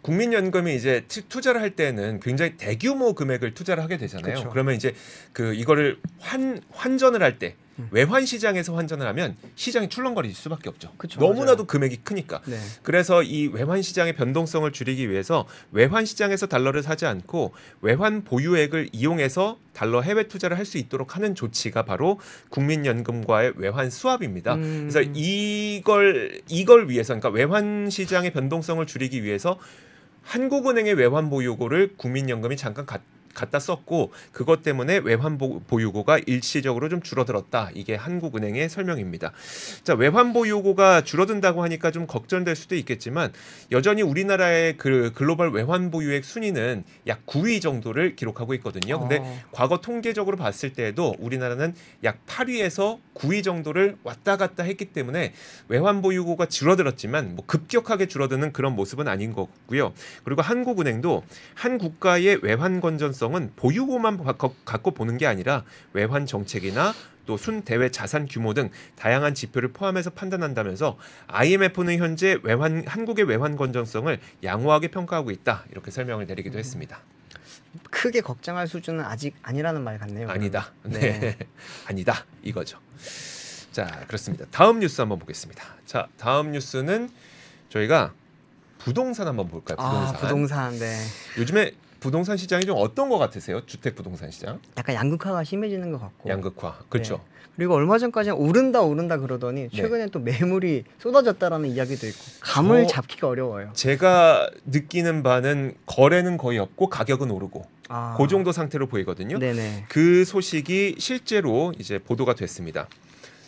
국민연금이 0.03 0.75
이제 0.77 1.05
투- 1.09 1.29
투자를 1.29 1.61
할 1.61 1.71
때는 1.71 2.21
굉장히 2.21 2.57
대규모 2.57 3.15
금액을 3.15 3.55
투자를 3.55 3.83
하게 3.83 3.97
되잖아요. 3.97 4.35
그쵸. 4.37 4.51
그러면 4.51 4.75
이제 4.75 4.95
그 5.33 5.55
이거를 5.55 5.99
환 6.21 6.61
환전을 6.73 7.23
할 7.23 7.39
때 7.39 7.57
음. 7.79 7.89
외환 7.91 8.27
시장에서 8.27 8.75
환전을 8.75 9.07
하면 9.09 9.37
시장이 9.55 9.89
출렁거릴 9.89 10.35
수밖에 10.35 10.69
없죠. 10.69 10.93
그쵸, 10.97 11.19
너무나도 11.21 11.65
맞아요. 11.65 11.67
금액이 11.67 11.97
크니까. 11.99 12.43
네. 12.47 12.59
그래서 12.83 13.23
이 13.23 13.49
외환 13.49 13.83
시장의 13.83 14.15
변동성을 14.15 14.71
줄이기 14.73 15.11
위해서 15.11 15.47
외환 15.73 16.05
시장에서 16.05 16.47
달러를 16.47 16.83
사지 16.83 17.07
않고 17.07 17.55
외환 17.81 18.25
보유액을 18.25 18.91
이용해서 18.93 19.59
달러 19.73 20.01
해외 20.01 20.27
투자를 20.29 20.57
할 20.59 20.67
수 20.67 20.79
있도록 20.79 21.15
하는 21.15 21.35
조치가 21.37 21.85
바로 21.85 22.19
국민연금과의 22.49 23.53
외환 23.57 23.89
수합입니다. 23.89 24.55
음. 24.57 24.89
그래서 24.91 25.09
이걸 25.15 26.41
이걸 26.49 26.89
위해서 26.91 27.15
그러니까 27.15 27.29
외환 27.31 27.89
시장의 27.89 28.33
변동성을 28.33 28.85
줄이기 28.87 29.23
위해서 29.23 29.59
한국은행의 30.23 30.95
외환 30.95 31.31
보유고를 31.31 31.93
국민연금이 31.97 32.57
잠깐 32.57 32.85
갖 32.85 33.01
갖다 33.37 33.59
썼고 33.59 34.13
그것 34.33 34.63
때문에 34.63 34.97
외환 35.05 35.37
보- 35.37 35.61
보유고가 35.61 36.19
일시적으로 36.27 36.89
좀 36.89 37.03
줄어들었다. 37.03 37.71
이게 37.75 37.95
한국은행의 37.95 38.69
설명입니다. 38.71 39.33
자, 39.85 39.95
외환 39.95 40.33
보유고가 40.33 41.03
줄어든다고 41.03 41.63
하니까 41.63 41.91
좀 41.91 42.07
걱정될 42.07 42.57
수도 42.57 42.75
있겠지만 42.77 43.33
여전히 43.73 44.01
우리나라의 44.03 44.79
그 44.79 45.13
글로벌 45.15 45.51
외환 45.51 45.91
보유액 45.91 46.25
순위는 46.25 46.85
약 47.07 47.27
9위 47.27 47.61
정도를 47.61 48.17
기록하고 48.17 48.55
있거든요. 48.55 48.99
근데 48.99 49.19
어. 49.21 49.39
과거 49.53 49.79
통계적으로 49.79 50.39
봤을 50.39 50.73
때에도 50.73 51.15
우리나라는 51.19 51.75
약 52.05 52.25
8위에서 52.27 52.99
9위 53.15 53.45
정도를 53.45 53.97
왔다 54.03 54.37
갔다 54.39 54.63
했기 54.63 54.87
때문에 54.87 55.35
외환 55.69 56.01
보유고가 56.01 56.47
줄어들었지만 56.47 57.37
뭐 57.37 57.45
급격하게 57.47 58.07
줄어드는 58.07 58.53
그런 58.53 58.75
모습은 58.75 59.09
아닌 59.09 59.35
거고요. 59.35 59.93
그리고 60.25 60.41
한국은행도 60.41 61.23
한 61.55 61.77
국가의 61.79 62.39
외환 62.43 62.81
건전성 62.81 63.26
은 63.35 63.53
보유고만 63.57 64.25
갖고 64.65 64.91
보는 64.93 65.19
게 65.19 65.27
아니라 65.27 65.65
외환 65.93 66.27
정책이나 66.27 66.95
또 67.27 67.37
순대외 67.37 67.91
자산 67.91 68.27
규모 68.27 68.55
등 68.55 68.71
다양한 68.95 69.35
지표를 69.35 69.73
포함해서 69.73 70.11
판단한다면서 70.11 70.97
IMF는 71.27 71.99
현재 71.99 72.39
외환 72.43 72.85
한국의 72.87 73.27
외환 73.27 73.57
건전성을 73.57 74.19
양호하게 74.45 74.89
평가하고 74.89 75.31
있다 75.33 75.65
이렇게 75.73 75.91
설명을 75.91 76.27
내리기도 76.27 76.59
했습니다. 76.59 77.01
크게 77.91 78.21
걱정할 78.21 78.69
수준은 78.69 79.05
아직 79.05 79.35
아니라는 79.43 79.83
말 79.83 79.99
같네요. 79.99 80.31
아니다. 80.31 80.73
그러면. 80.83 81.01
네. 81.01 81.37
아니다. 81.87 82.25
이거죠. 82.43 82.79
자, 83.73 84.05
그렇습니다. 84.07 84.47
다음 84.51 84.81
뉴스 84.81 85.01
한번 85.01 85.19
보겠습니다. 85.19 85.63
자, 85.85 86.09
다음 86.17 86.53
뉴스는 86.53 87.11
저희가 87.69 88.15
부동산 88.79 89.27
한번 89.27 89.49
볼까요? 89.49 89.77
부동산. 89.77 90.15
아, 90.15 90.19
부동산. 90.19 90.79
네. 90.79 90.97
요즘에 91.39 91.73
부동산 92.01 92.37
시장이 92.37 92.65
좀 92.67 92.77
어떤 92.79 93.09
것 93.09 93.19
같으세요? 93.19 93.65
주택 93.67 93.95
부동산 93.97 94.31
시장? 94.31 94.61
약간 94.77 94.95
양극화가 94.95 95.45
심해지는 95.45 95.93
것 95.93 96.01
같고. 96.01 96.29
양극화. 96.29 96.79
그렇죠. 96.89 97.21
그리고 97.57 97.75
얼마 97.75 97.97
전까지는 97.97 98.37
오른다 98.37 98.83
오른다 98.83 99.17
그러더니 99.17 99.63
네. 99.63 99.69
최근에 99.75 100.09
또 100.09 100.19
매물이 100.19 100.85
쏟아졌다라는 100.99 101.71
이야기도 101.71 102.07
있고 102.07 102.19
감을 102.41 102.83
저- 102.87 102.97
잡기가 102.97 103.29
어려워요. 103.29 103.71
제가 103.73 104.51
느끼는 104.67 105.23
바는 105.23 105.75
거래는 105.87 106.37
거의 106.37 106.59
없고 106.59 106.91
가격은 106.91 107.31
오르고 107.31 107.65
아. 107.89 108.15
그 108.19 108.29
정도 108.29 108.53
상태로 108.53 108.89
보이거든요. 108.89 109.39
네네. 109.39 109.87
그 109.89 110.27
소식이 110.27 110.97
실제로 110.99 111.73
이제 111.79 111.99
보도가 111.99 112.35
됐습니다. 112.35 112.89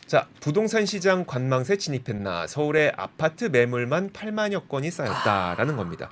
자, 0.07 0.27
부동산 0.41 0.87
시장 0.87 1.27
관망세 1.27 1.77
진입했나? 1.77 2.47
서울의 2.47 2.95
아파트 2.97 3.45
매물만 3.45 4.11
8만여 4.15 4.67
건이 4.69 4.91
쌓였다라는 4.91 5.77
겁니다. 5.77 6.09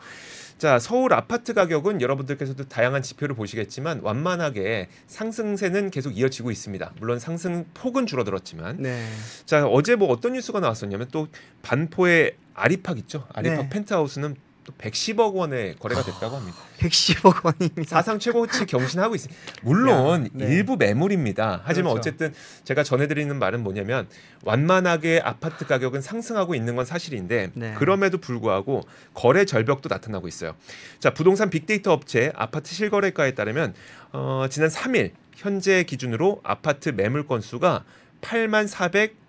자, 0.58 0.78
서울 0.78 1.12
아파트 1.12 1.52
가격은 1.52 2.00
여러분들께서도 2.00 2.64
다양한 2.68 3.02
지표를 3.02 3.36
보시겠지만 3.36 4.00
완만하게 4.02 4.88
상승세는 5.06 5.90
계속 5.90 6.16
이어지고 6.16 6.50
있습니다. 6.50 6.92
물론 6.98 7.18
상승 7.18 7.66
폭은 7.74 8.06
줄어들었지만 8.06 8.78
네. 8.78 9.06
자, 9.44 9.66
어제 9.66 9.96
뭐 9.96 10.08
어떤 10.08 10.32
뉴스가 10.32 10.60
나왔었냐면 10.60 11.08
또 11.12 11.28
반포의 11.62 12.36
아리팍 12.54 12.96
있죠? 13.00 13.26
아리팍 13.34 13.58
네. 13.58 13.68
펜트하우스는 13.68 14.36
또 14.66 14.72
110억 14.74 15.34
원에 15.34 15.74
거래가 15.78 16.02
됐다고 16.02 16.36
합니다. 16.36 16.58
110억 16.78 17.44
원입니다. 17.44 17.84
사상 17.84 18.18
최고치 18.18 18.66
경신하고 18.66 19.14
있습니다. 19.14 19.40
물론 19.62 20.24
야, 20.26 20.28
네. 20.32 20.46
일부 20.46 20.76
매물입니다. 20.76 21.62
하지만 21.64 21.92
그렇죠. 21.92 22.00
어쨌든 22.10 22.34
제가 22.64 22.82
전해드리는 22.82 23.34
말은 23.38 23.62
뭐냐면 23.62 24.08
완만하게 24.42 25.20
아파트 25.24 25.66
가격은 25.66 26.02
상승하고 26.02 26.54
있는 26.56 26.74
건 26.74 26.84
사실인데 26.84 27.52
네. 27.54 27.74
그럼에도 27.78 28.18
불구하고 28.18 28.82
거래 29.14 29.44
절벽도 29.44 29.88
나타나고 29.88 30.26
있어요. 30.26 30.56
자 30.98 31.14
부동산 31.14 31.48
빅데이터 31.48 31.92
업체 31.92 32.32
아파트 32.34 32.74
실거래가에 32.74 33.34
따르면 33.34 33.72
어, 34.12 34.46
지난 34.50 34.68
3일 34.68 35.12
현재 35.36 35.84
기준으로 35.84 36.40
아파트 36.42 36.88
매물 36.88 37.26
건수가 37.28 37.84
8만 38.20 38.68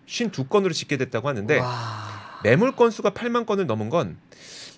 452건으로 0.08 0.74
집계됐다고 0.74 1.30
하는데 1.30 1.60
와. 1.60 2.40
매물 2.44 2.76
건수가 2.76 3.12
8만 3.12 3.46
건을 3.46 3.68
넘은 3.68 3.90
건 3.90 4.18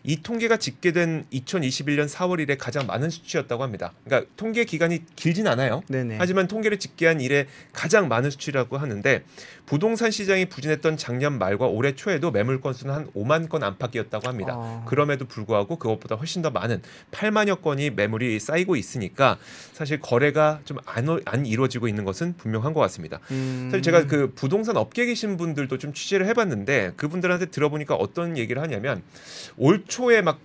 이 0.04 0.22
통계가 0.22 0.58
집계된 0.58 1.26
2021년 1.32 2.08
4월 2.08 2.46
1에 2.46 2.58
가장 2.58 2.88
많은 2.88 3.10
수치였다고 3.10 3.64
합니다. 3.64 3.94
그러니까 4.06 4.30
통계 4.38 4.64
기간이 4.64 5.04
길진 5.16 5.48
않아요. 5.48 5.82
네네. 5.88 6.18
하지만 6.20 6.48
통계를 6.48 6.80
집계한 6.80 7.20
이래 7.22 7.48
가장 7.74 8.08
많은 8.08 8.30
수치라고 8.30 8.78
하는데 8.78 9.24
부동산 9.66 10.10
시장이 10.10 10.46
부진했던 10.46 10.98
작년 10.98 11.38
말과 11.38 11.68
올해 11.68 11.94
초에도 11.96 12.32
매물 12.32 12.60
건수는 12.62 12.94
한 12.94 13.12
5만 13.12 13.50
건 13.50 13.64
안팎이었다고 13.64 14.28
합니다. 14.28 14.54
어. 14.56 14.84
그럼에도 14.88 15.26
불구하고 15.26 15.76
그것보다 15.76 16.16
훨씬 16.16 16.42
더 16.42 16.50
많은 16.50 16.82
8만여 17.12 17.62
건이 17.62 17.92
매물이 17.92 18.40
쌓이고 18.40 18.76
있으니까 18.76 19.38
사실 19.74 20.00
거래가 20.00 20.62
좀안 20.66 21.20
안 21.26 21.46
이루어지고 21.46 21.88
있는 21.88 22.04
것은 22.04 22.36
분명한 22.38 22.74
것 22.74 22.80
같습니다. 22.82 23.20
음. 23.32 23.68
사실 23.70 23.82
제가 23.84 24.08
그 24.08 24.32
부동산 24.34 24.78
업계 24.78 25.06
계신 25.06 25.38
분들도 25.38 25.78
좀 25.78 25.94
취재를 25.94 26.26
해봤는데 26.28 26.94
그분들한테 26.96 27.48
들어보니까 27.48 27.96
어떤 27.96 28.38
얘기를 28.38 28.62
하냐면 28.62 29.04
올 29.58 29.84
초에 29.90 30.22
막 30.22 30.40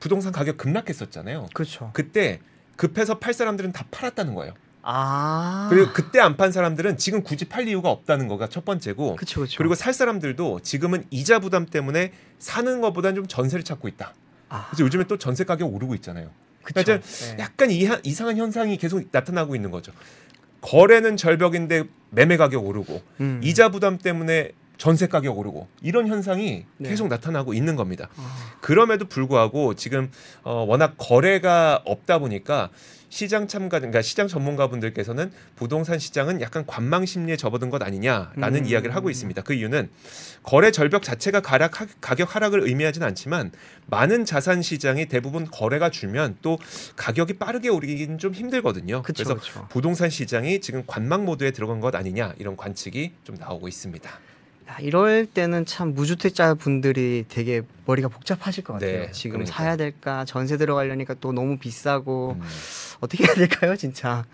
부동산 0.00 0.32
가격 0.32 0.56
급락했었잖아요. 0.56 1.48
그렇죠. 1.52 1.90
그때 1.92 2.40
급해서 2.76 3.18
팔 3.18 3.34
사람들은 3.34 3.72
다 3.72 3.84
팔았다는 3.90 4.34
거예요. 4.34 4.54
아. 4.82 5.66
그리고 5.70 5.92
그때 5.92 6.20
안 6.20 6.38
판 6.38 6.52
사람들은 6.52 6.96
지금 6.96 7.22
굳이 7.22 7.44
팔 7.44 7.68
이유가 7.68 7.90
없다는 7.90 8.28
거가 8.28 8.48
첫 8.48 8.64
번째고 8.64 9.16
그렇죠. 9.16 9.40
그렇죠. 9.40 9.58
그리고 9.58 9.74
살 9.74 9.92
사람들도 9.92 10.60
지금은 10.60 11.04
이자 11.10 11.38
부담 11.38 11.66
때문에 11.66 12.12
사는 12.38 12.80
것보다는 12.80 13.16
좀 13.16 13.26
전세를 13.26 13.62
찾고 13.62 13.88
있다. 13.88 14.14
아. 14.48 14.66
그래서 14.70 14.84
요즘에 14.84 15.04
또 15.04 15.18
전세 15.18 15.44
가격 15.44 15.72
오르고 15.74 15.94
있잖아요. 15.96 16.30
그쵸. 16.62 16.82
그러니까 16.82 17.06
네. 17.06 17.36
약간 17.38 17.70
이하, 17.70 18.00
이상한 18.02 18.38
현상이 18.38 18.78
계속 18.78 19.02
나타나고 19.12 19.54
있는 19.54 19.70
거죠. 19.70 19.92
거래는 20.62 21.16
절벽인데 21.18 21.84
매매 22.10 22.36
가격 22.38 22.66
오르고 22.66 23.02
음. 23.20 23.40
이자 23.44 23.68
부담 23.70 23.98
때문에 23.98 24.52
전세 24.80 25.06
가격 25.08 25.38
오르고 25.38 25.68
이런 25.82 26.08
현상이 26.08 26.64
네. 26.78 26.88
계속 26.88 27.08
나타나고 27.08 27.52
있는 27.52 27.76
겁니다. 27.76 28.08
아. 28.16 28.54
그럼에도 28.62 29.04
불구하고 29.04 29.74
지금 29.74 30.10
어, 30.42 30.64
워낙 30.66 30.94
거래가 30.96 31.82
없다 31.84 32.18
보니까 32.18 32.70
시장 33.10 33.46
참가, 33.46 33.78
그러니까 33.78 34.00
시장 34.00 34.26
전문가분들께서는 34.26 35.32
부동산 35.54 35.98
시장은 35.98 36.40
약간 36.40 36.64
관망 36.64 37.04
심리에 37.04 37.36
접어든 37.36 37.68
것 37.68 37.82
아니냐라는 37.82 38.60
음. 38.60 38.64
이야기를 38.64 38.94
하고 38.94 39.10
있습니다. 39.10 39.42
그 39.42 39.52
이유는 39.52 39.90
거래 40.44 40.70
절벽 40.70 41.02
자체가 41.02 41.40
가락, 41.40 41.72
가격 42.00 42.34
하락을 42.34 42.60
의미하진 42.66 43.02
않지만 43.02 43.52
많은 43.86 44.24
자산 44.24 44.62
시장이 44.62 45.06
대부분 45.06 45.44
거래가 45.44 45.90
줄면 45.90 46.38
또 46.40 46.58
가격이 46.96 47.34
빠르게 47.34 47.68
오르기는 47.68 48.16
좀 48.16 48.32
힘들거든요. 48.32 49.02
그쵸, 49.02 49.24
래서 49.24 49.34
그쵸. 49.34 49.66
부동산 49.68 50.08
시장이 50.08 50.62
지금 50.62 50.84
관망 50.86 51.26
모드에 51.26 51.50
들어간 51.50 51.80
것 51.80 51.94
아니냐 51.94 52.32
이런 52.38 52.56
관측이 52.56 53.12
좀 53.24 53.34
나오고 53.34 53.68
있습니다. 53.68 54.29
야, 54.70 54.76
이럴 54.80 55.26
때는 55.26 55.66
참 55.66 55.94
무주택자 55.94 56.54
분들이 56.54 57.24
되게 57.28 57.62
머리가 57.86 58.06
복잡하실 58.08 58.62
것 58.62 58.74
같아요. 58.74 59.06
네, 59.06 59.10
지금 59.10 59.38
그러니까요. 59.38 59.56
사야 59.56 59.76
될까 59.76 60.24
전세 60.24 60.56
들어가려니까 60.56 61.14
또 61.14 61.32
너무 61.32 61.58
비싸고 61.58 62.36
음. 62.40 62.48
어떻게 63.00 63.24
해야 63.24 63.34
될까요, 63.34 63.74
진짜? 63.74 64.24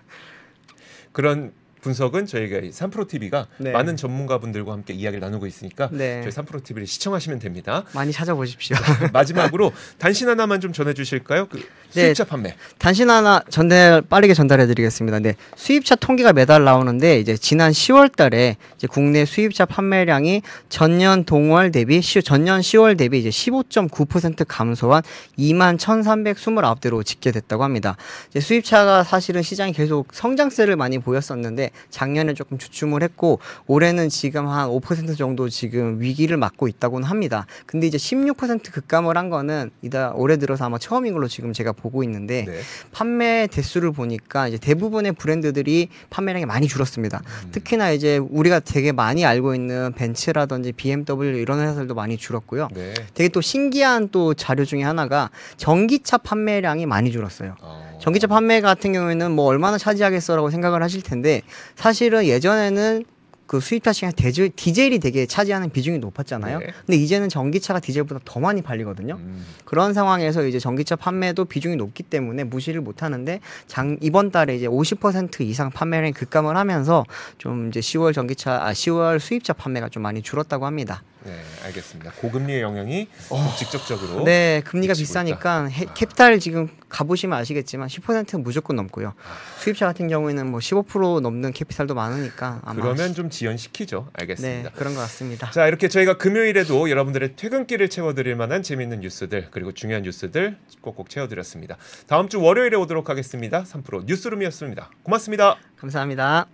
그런 1.13 1.53
분석은 1.87 2.27
저희가 2.27 2.59
이 2.59 2.73
삼프로 2.73 3.07
TV가 3.07 3.47
네. 3.59 3.71
많은 3.71 3.97
전문가분들과 3.97 4.73
함께 4.73 4.93
이야기를 4.93 5.21
나누고 5.21 5.47
있으니까 5.47 5.89
네. 5.93 6.21
저희 6.23 6.33
삼프로 6.33 6.61
TV를 6.65 6.85
시청하시면 6.85 7.39
됩니다. 7.39 7.85
많이 7.95 8.11
찾아보십시오. 8.11 8.77
마지막으로 9.13 9.73
단신 9.99 10.29
하나만 10.29 10.61
좀 10.61 10.73
전해주실까요? 10.73 11.47
그 11.47 11.59
네. 11.95 12.07
수입차 12.07 12.25
판매. 12.25 12.57
단신 12.79 13.09
하나 13.09 13.41
전달 13.51 14.03
빠르게 14.03 14.35
전달해 14.35 14.67
드리겠습니다. 14.67 15.21
네. 15.21 15.37
수입차 15.55 15.95
통계가 15.95 16.33
매달 16.33 16.65
나오는데 16.65 17.21
이제 17.21 17.37
지난 17.37 17.71
10월 17.71 18.15
달에 18.15 18.57
이제 18.75 18.89
국내 18.89 19.25
수입차 19.25 19.65
판매량이 19.65 20.43
전년 20.69 21.23
동월 21.23 21.71
대비 21.71 22.03
시, 22.03 22.21
전년 22.21 22.63
10월 22.63 22.99
대비 22.99 23.21
이제 23.21 23.29
15.9% 23.29 24.45
감소한 24.49 25.05
2만 25.39 25.79
1,329대로 25.79 27.05
집계됐다고 27.05 27.63
합니다. 27.63 27.97
이제 28.31 28.41
수입차가 28.41 29.05
사실은 29.05 29.43
시장이 29.43 29.73
계속 29.73 30.09
성장세를 30.13 30.75
많이 30.75 30.99
보였었는데 30.99 31.71
작년에 31.91 32.35
조금 32.35 32.59
주춤을 32.59 33.03
했고 33.03 33.39
올해는 33.67 34.09
지금 34.09 34.49
한 34.49 34.69
5% 34.69 35.17
정도 35.17 35.49
지금 35.49 36.01
위기를 36.01 36.37
맞고 36.37 36.69
있다고는 36.69 37.09
합니다. 37.09 37.47
근데 37.67 37.87
이제 37.87 37.97
16% 37.99 38.73
급감을 38.73 39.17
한 39.17 39.31
거는 39.31 39.71
이다 39.83 40.13
올해 40.15 40.37
들어서 40.37 40.65
아마 40.65 40.79
처음인 40.79 41.13
걸로 41.13 41.29
지금 41.29 41.53
제가 41.53 41.73
보고 41.73 42.03
있는데 42.05 42.45
네. 42.47 42.61
판매 42.93 43.47
대수를 43.47 43.93
보니까 43.93 44.49
이제 44.49 44.59
대부분의 44.59 45.13
브랜드들이 45.13 45.89
판매량이 46.11 46.47
많이 46.47 46.69
줄었습니다. 46.69 47.23
음. 47.45 47.49
특히나 47.53 47.91
이제 47.91 48.19
우리가 48.19 48.61
되게 48.61 48.93
많이 48.93 49.25
알고 49.25 49.55
있는 49.55 49.93
벤츠라든지 49.93 50.73
BMW 50.73 51.39
이런 51.39 51.61
회사들도 51.61 51.95
많이 51.95 52.17
줄었고요. 52.17 52.69
네. 52.75 52.95
되게 53.15 53.29
또 53.29 53.41
신기한 53.41 54.09
또 54.11 54.35
자료 54.35 54.65
중에 54.65 54.83
하나가 54.83 55.31
전기차 55.57 56.19
판매량이 56.19 56.87
많이 56.87 57.11
줄었어요. 57.11 57.57
어. 57.61 57.87
전기차 58.01 58.27
판매 58.27 58.61
같은 58.61 58.93
경우에는 58.93 59.33
뭐 59.33 59.47
얼마나 59.47 59.79
차지하겠어라고 59.79 60.51
생각을 60.51 60.83
하실 60.83 61.03
텐데 61.03 61.43
사실은 61.75 62.25
예전에는 62.27 63.05
그 63.47 63.61
수입차 63.61 63.93
시장에 63.93 64.13
디젤, 64.13 64.51
디젤이 64.57 64.99
되게 64.99 65.27
차지하는 65.27 65.71
비중이 65.71 65.99
높았잖아요. 65.99 66.59
네. 66.59 66.67
근데 66.85 66.97
이제는 66.97 67.29
전기차가 67.29 67.79
디젤보다 67.81 68.21
더 68.25 68.41
많이 68.41 68.61
팔리거든요. 68.63 69.15
음. 69.15 69.47
그런 69.65 69.95
상황에서 69.95 70.45
이제 70.47 70.59
전기차 70.59 70.97
판매도 70.97 71.45
비중이 71.45 71.77
높기 71.77 72.03
때문에 72.03 72.45
무시를 72.45 72.81
못 72.81 73.03
하는데 73.03 73.41
장 73.67 73.97
이번 74.01 74.31
달에 74.31 74.57
이제 74.57 74.67
50% 74.67 75.43
이상 75.43 75.71
판매량이 75.71 76.13
급감을 76.13 76.57
하면서 76.57 77.05
좀 77.39 77.69
이제 77.69 77.81
10월 77.81 78.13
전기차 78.15 78.65
아 78.67 78.73
10월 78.73 79.19
수입차 79.21 79.53
판매가 79.53 79.91
좀 79.91 80.03
많이 80.03 80.23
줄었다고 80.23 80.67
합니다. 80.67 81.03
네, 81.25 81.33
알겠습니다. 81.65 82.13
고금리의 82.13 82.63
영향이 82.63 83.09
좀 83.29 83.39
직접적으로 83.59 84.23
네, 84.25 84.63
금리가 84.65 84.95
비싸니까 84.95 85.65
해- 85.65 85.87
아. 85.89 85.93
캐피탈 85.93 86.39
지금 86.39 86.69
가보시면 86.89 87.37
아시겠지만 87.37 87.89
10%는 87.89 88.45
무조건 88.45 88.77
넘고요. 88.77 89.09
아. 89.09 89.59
수입차 89.61 89.87
같은 89.87 90.07
경우에는 90.07 90.49
뭐 90.49 90.61
15% 90.61 91.21
넘는 91.21 91.53
캐피탈도 91.53 91.95
많으니까 91.97 92.61
아마 92.65 92.81
그러면 92.81 93.13
좀 93.13 93.29
지연시키죠. 93.37 94.07
네 94.07 94.23
알겠습니다. 94.23 94.71
그런 94.71 94.95
것 94.95 95.01
같습니다. 95.01 95.51
자 95.51 95.67
이렇게 95.67 95.89
저희가 95.89 96.17
금요일에도 96.19 96.91
여러분들의 96.91 97.37
퇴근길을 97.37 97.89
채워드릴 97.89 98.35
만한 98.37 98.63
재미있는 98.63 99.01
뉴스들 99.01 99.49
그리고 99.51 99.73
중요한 99.73 100.03
뉴스들 100.03 100.57
꼭꼭 100.81 101.11
채워드렸습니다. 101.11 101.77
다음 102.07 102.29
주 102.29 102.41
월요일에 102.41 102.77
오도록 102.77 103.11
하겠습니다. 103.11 103.65
3프로 103.65 104.05
뉴스룸이었습니다. 104.07 104.91
고맙습니다. 105.03 105.57
감사합니다. 105.77 106.47